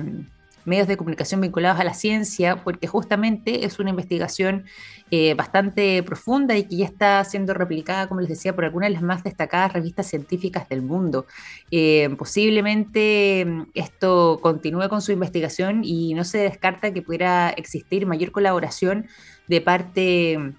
[0.67, 4.65] medios de comunicación vinculados a la ciencia, porque justamente es una investigación
[5.13, 8.95] eh, bastante profunda y que ya está siendo replicada, como les decía, por algunas de
[8.95, 11.27] las más destacadas revistas científicas del mundo.
[11.71, 18.05] Eh, posiblemente mm, esto continúe con su investigación y no se descarta que pudiera existir
[18.05, 19.07] mayor colaboración
[19.47, 20.55] de parte mm,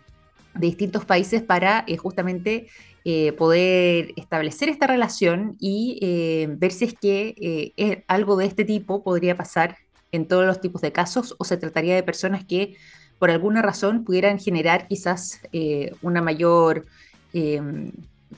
[0.59, 2.67] de distintos países para eh, justamente
[3.37, 9.77] poder establecer esta relación y ver si es que algo de este tipo podría pasar
[10.11, 12.75] en todos los tipos de casos o se trataría de personas que
[13.19, 16.85] por alguna razón pudieran generar quizás eh, una mayor,
[17.33, 17.91] em,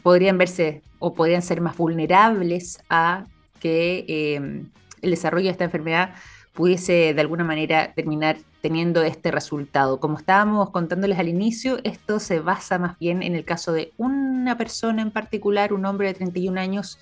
[0.03, 3.26] podrían verse o podrían ser más vulnerables a
[3.59, 4.70] que em,
[5.01, 6.15] el desarrollo de esta enfermedad
[6.53, 9.99] pudiese de alguna manera terminar teniendo este resultado.
[9.99, 14.57] Como estábamos contándoles al inicio, esto se basa más bien en el caso de una
[14.57, 16.99] persona en particular, un hombre de 31 años,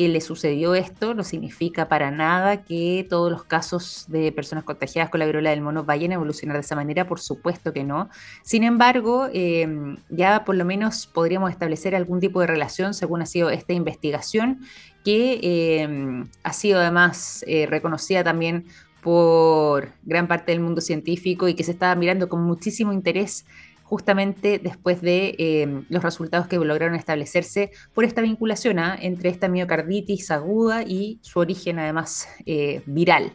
[0.00, 5.10] que le sucedió esto no significa para nada que todos los casos de personas contagiadas
[5.10, 8.08] con la viruela del mono vayan a evolucionar de esa manera, por supuesto que no.
[8.42, 13.26] Sin embargo, em, ya por lo menos podríamos establecer algún tipo de relación según ha
[13.26, 14.60] sido esta investigación,
[15.04, 18.64] que em, ha sido además eh, reconocida también
[19.02, 23.44] por gran parte del mundo científico y que se está mirando con muchísimo interés
[23.90, 28.96] justamente después de eh, los resultados que lograron establecerse por esta vinculación ¿ah?
[28.98, 33.32] entre esta miocarditis aguda y su origen además eh, viral.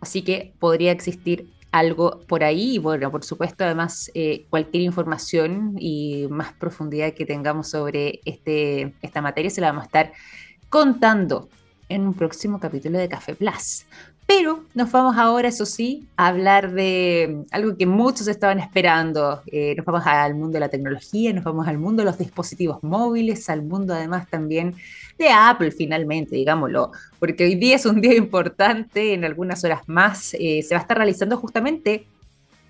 [0.00, 5.74] Así que podría existir algo por ahí y bueno, por supuesto además eh, cualquier información
[5.76, 10.12] y más profundidad que tengamos sobre este, esta materia se la vamos a estar
[10.68, 11.48] contando
[11.88, 13.84] en un próximo capítulo de Café Plus.
[14.26, 19.40] Pero nos vamos ahora, eso sí, a hablar de algo que muchos estaban esperando.
[19.46, 22.82] Eh, nos vamos al mundo de la tecnología, nos vamos al mundo de los dispositivos
[22.82, 24.74] móviles, al mundo además también
[25.16, 30.34] de Apple finalmente, digámoslo, porque hoy día es un día importante, en algunas horas más
[30.34, 32.06] eh, se va a estar realizando justamente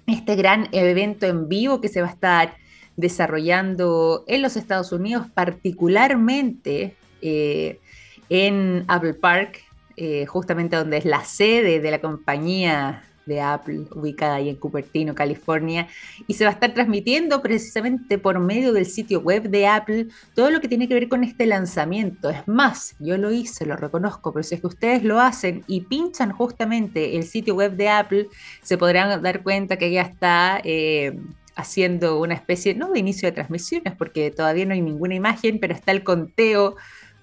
[0.07, 2.55] este gran evento en vivo que se va a estar
[2.97, 7.81] desarrollando en los Estados Unidos, particularmente eh,
[8.29, 9.66] en Apple Park,
[9.97, 15.15] eh, justamente donde es la sede de la compañía de Apple, ubicada ahí en Cupertino,
[15.15, 15.89] California,
[16.27, 20.51] y se va a estar transmitiendo precisamente por medio del sitio web de Apple todo
[20.51, 22.31] lo que tiene que ver con este lanzamiento.
[22.31, 25.83] Es más, yo lo hice, lo reconozco, pero si es que ustedes lo hacen y
[25.83, 28.29] pinchan justamente el sitio web de Apple,
[28.63, 30.61] se podrán dar cuenta que ya está...
[30.65, 31.19] Eh,
[31.59, 35.73] haciendo una especie, no de inicio de transmisiones, porque todavía no hay ninguna imagen, pero
[35.73, 36.77] está el conteo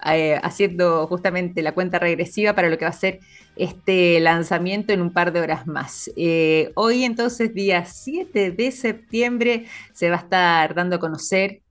[0.06, 3.20] eh, haciendo justamente la cuenta regresiva para lo que va a ser
[3.56, 6.10] este lanzamiento en un par de horas más.
[6.16, 11.62] Eh, hoy entonces, día 7 de septiembre, se va a estar dando a conocer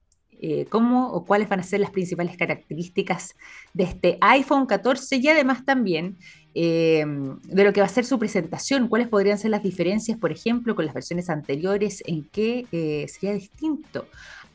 [0.41, 3.35] eh, cómo o cuáles van a ser las principales características
[3.73, 6.17] de este iPhone 14 y además también
[6.55, 10.75] de lo que va a ser su presentación, cuáles podrían ser las diferencias, por ejemplo,
[10.75, 12.67] con las versiones anteriores, en qué
[13.09, 14.05] sería distinto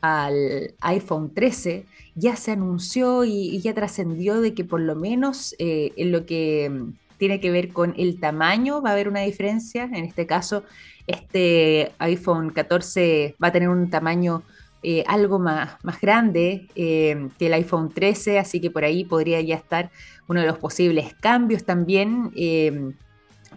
[0.01, 1.85] al iPhone 13,
[2.15, 6.69] ya se anunció y, ya trascendió de que por lo menos eh, en lo que
[6.69, 9.83] mm, tiene que ver con el tamaño, va a haber una diferencia.
[9.83, 10.63] En este caso,
[11.07, 14.43] este iPhone 14 va a tener un tamaño
[14.81, 19.41] eh, algo más, más grande eh, que el iPhone 13, así que por ahí podría
[19.41, 19.91] ya estar
[20.27, 22.31] uno de los posibles cambios también,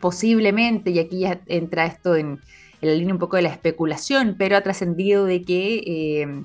[0.00, 2.40] posiblemente, y aquí ya entra esto en,
[2.82, 6.44] en, la línea un poco de la especulación, pero ha trascendido de que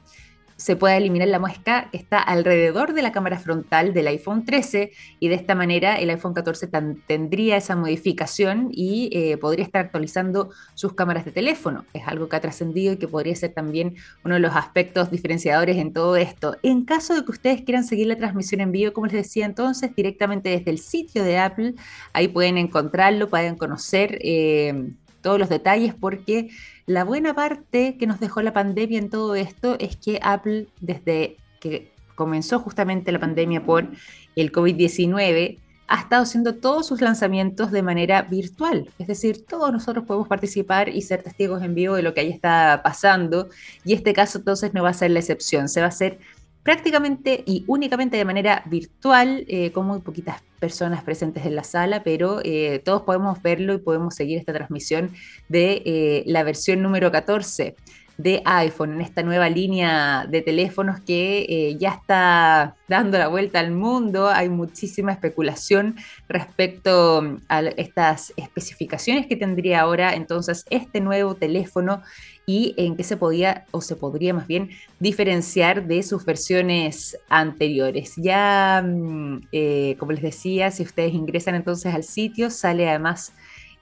[0.58, 4.92] se pueda eliminar la muesca que está alrededor de la cámara frontal del iPhone 13
[5.20, 6.68] y de esta manera el iPhone 14
[7.06, 11.86] tendría esa modificación y eh, podría estar actualizando sus cámaras de teléfono.
[11.94, 15.78] Es algo que ha trascendido y que podría ser también uno de los aspectos diferenciadores
[15.78, 16.58] en todo esto.
[16.64, 19.96] En caso de que ustedes quieran seguir la transmisión en vivo, como les decía entonces,
[19.96, 21.76] directamente desde el sitio de Apple,
[22.14, 26.49] ahí pueden encontrarlo, pueden conocer eh, todos los detalles porque
[26.86, 31.38] la buena parte que nos dejó la pandemia en todo esto es que Apple, desde
[31.59, 33.88] que comenzó justamente la pandemia por
[34.36, 38.89] el COVID-19, ha estado haciendo todos sus lanzamientos de manera virtual.
[38.99, 42.30] Es decir, todos nosotros podemos participar y ser testigos en vivo de lo que ahí
[42.30, 43.49] está pasando.
[43.86, 45.70] Y este caso entonces no va a ser la excepción.
[45.70, 46.20] Se va a hacer
[46.68, 52.03] prácticamente y únicamente de manera virtual, eh, con muy poquitas personas presentes en la sala,
[52.03, 55.11] pero eh, todos podemos verlo y podemos seguir esta transmisión
[55.47, 57.78] de eh, la versión número 14
[58.18, 63.72] de iPhone en esta nueva línea de teléfonos que ya está dando la vuelta al
[63.72, 64.28] mundo.
[64.28, 65.95] Hay muchísima especulación
[66.28, 72.01] respecto a estas especificaciones que tendría ahora entonces este nuevo teléfono
[72.49, 78.13] y en qué se podía o se podría más bien diferenciar de sus versiones anteriores.
[78.15, 83.34] Ya, mm, eh, como les decía, si ustedes ingresan entonces al sitio, sale además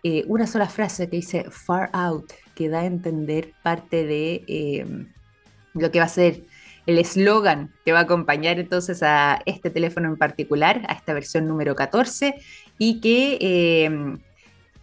[0.08, 5.12] eh, una sola frase que dice far out, que da a entender parte de em,
[5.74, 6.44] lo que va a ser
[6.86, 11.48] el eslogan que va a acompañar entonces a este teléfono en particular, a esta versión
[11.48, 12.36] número 14,
[12.78, 14.20] y que em,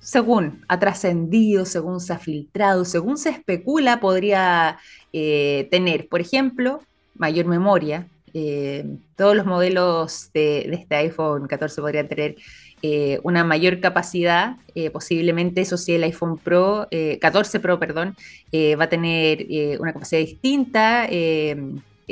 [0.01, 4.81] según ha trascendido, según se ha filtrado, según se especula, podría
[5.13, 6.81] eh, tener, por ejemplo,
[7.15, 8.09] mayor memoria.
[8.35, 12.35] Eh, todos los modelos de, este iPhone 14 podrían tener
[12.83, 14.57] eh, una mayor capacidad,
[14.93, 16.89] posiblemente eso sí el iPhone Pro,
[17.21, 18.17] 14 Pro, perdón,
[18.55, 19.47] va a tener
[19.79, 21.07] una capacidad distinta,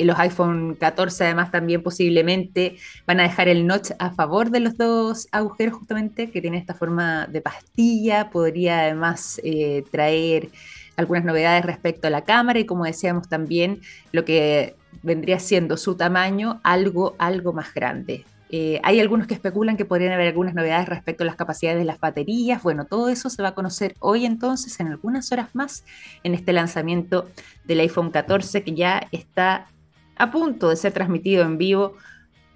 [0.05, 4.77] los iPhone 14 además también posiblemente van a dejar el notch a favor de los
[4.77, 10.49] dos agujeros justamente, que tiene esta forma de pastilla, podría además eh, traer
[10.97, 13.81] algunas novedades respecto a la cámara y como decíamos también
[14.13, 18.25] lo que vendría siendo su tamaño algo, algo más grande.
[18.53, 21.85] Eh, hay algunos que especulan que podrían haber algunas novedades respecto a las capacidades de
[21.85, 22.63] las baterías.
[22.63, 25.85] Bueno, todo eso se va a conocer hoy entonces, en algunas horas más,
[26.25, 27.29] en este lanzamiento
[27.65, 29.69] del iPhone 14 que ya está
[30.17, 31.95] a punto de ser transmitido en vivo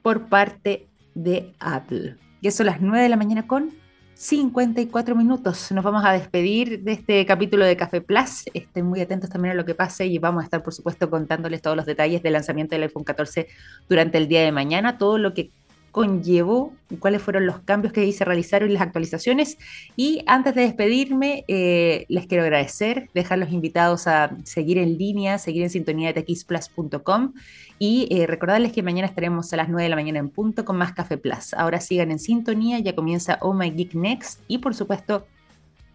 [0.02, 2.16] por parte de Apple.
[2.40, 3.70] Y eso a las 9 de la mañana con
[4.14, 5.70] 54 minutos.
[5.72, 8.44] Nos vamos a despedir de este capítulo de Café Plus.
[8.52, 11.62] Estén muy atentos también a lo que pase y vamos a estar, por supuesto, contándoles
[11.62, 13.46] todos los detalles del lanzamiento del iPhone 14
[13.88, 15.50] durante el día de mañana, todo lo que
[15.94, 19.58] conllevó cuáles fueron los cambios que se realizaron y las actualizaciones.
[19.94, 25.38] Y antes de despedirme, eh, les quiero agradecer, dejar los invitados a seguir en línea,
[25.38, 27.34] seguir en sintonía de txplus.com
[27.78, 30.76] y eh, recordarles que mañana estaremos a las 9 de la mañana en punto con
[30.76, 31.54] más Café Plus.
[31.54, 35.28] Ahora sigan en sintonía, ya comienza Oh My Geek Next y por supuesto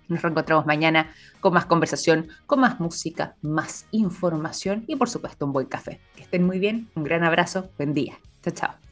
[0.07, 5.51] nos reencontramos mañana con más conversación, con más música, más información y por supuesto un
[5.51, 5.99] buen café.
[6.15, 8.17] Que estén muy bien, un gran abrazo, buen día.
[8.41, 8.88] Chao, chao.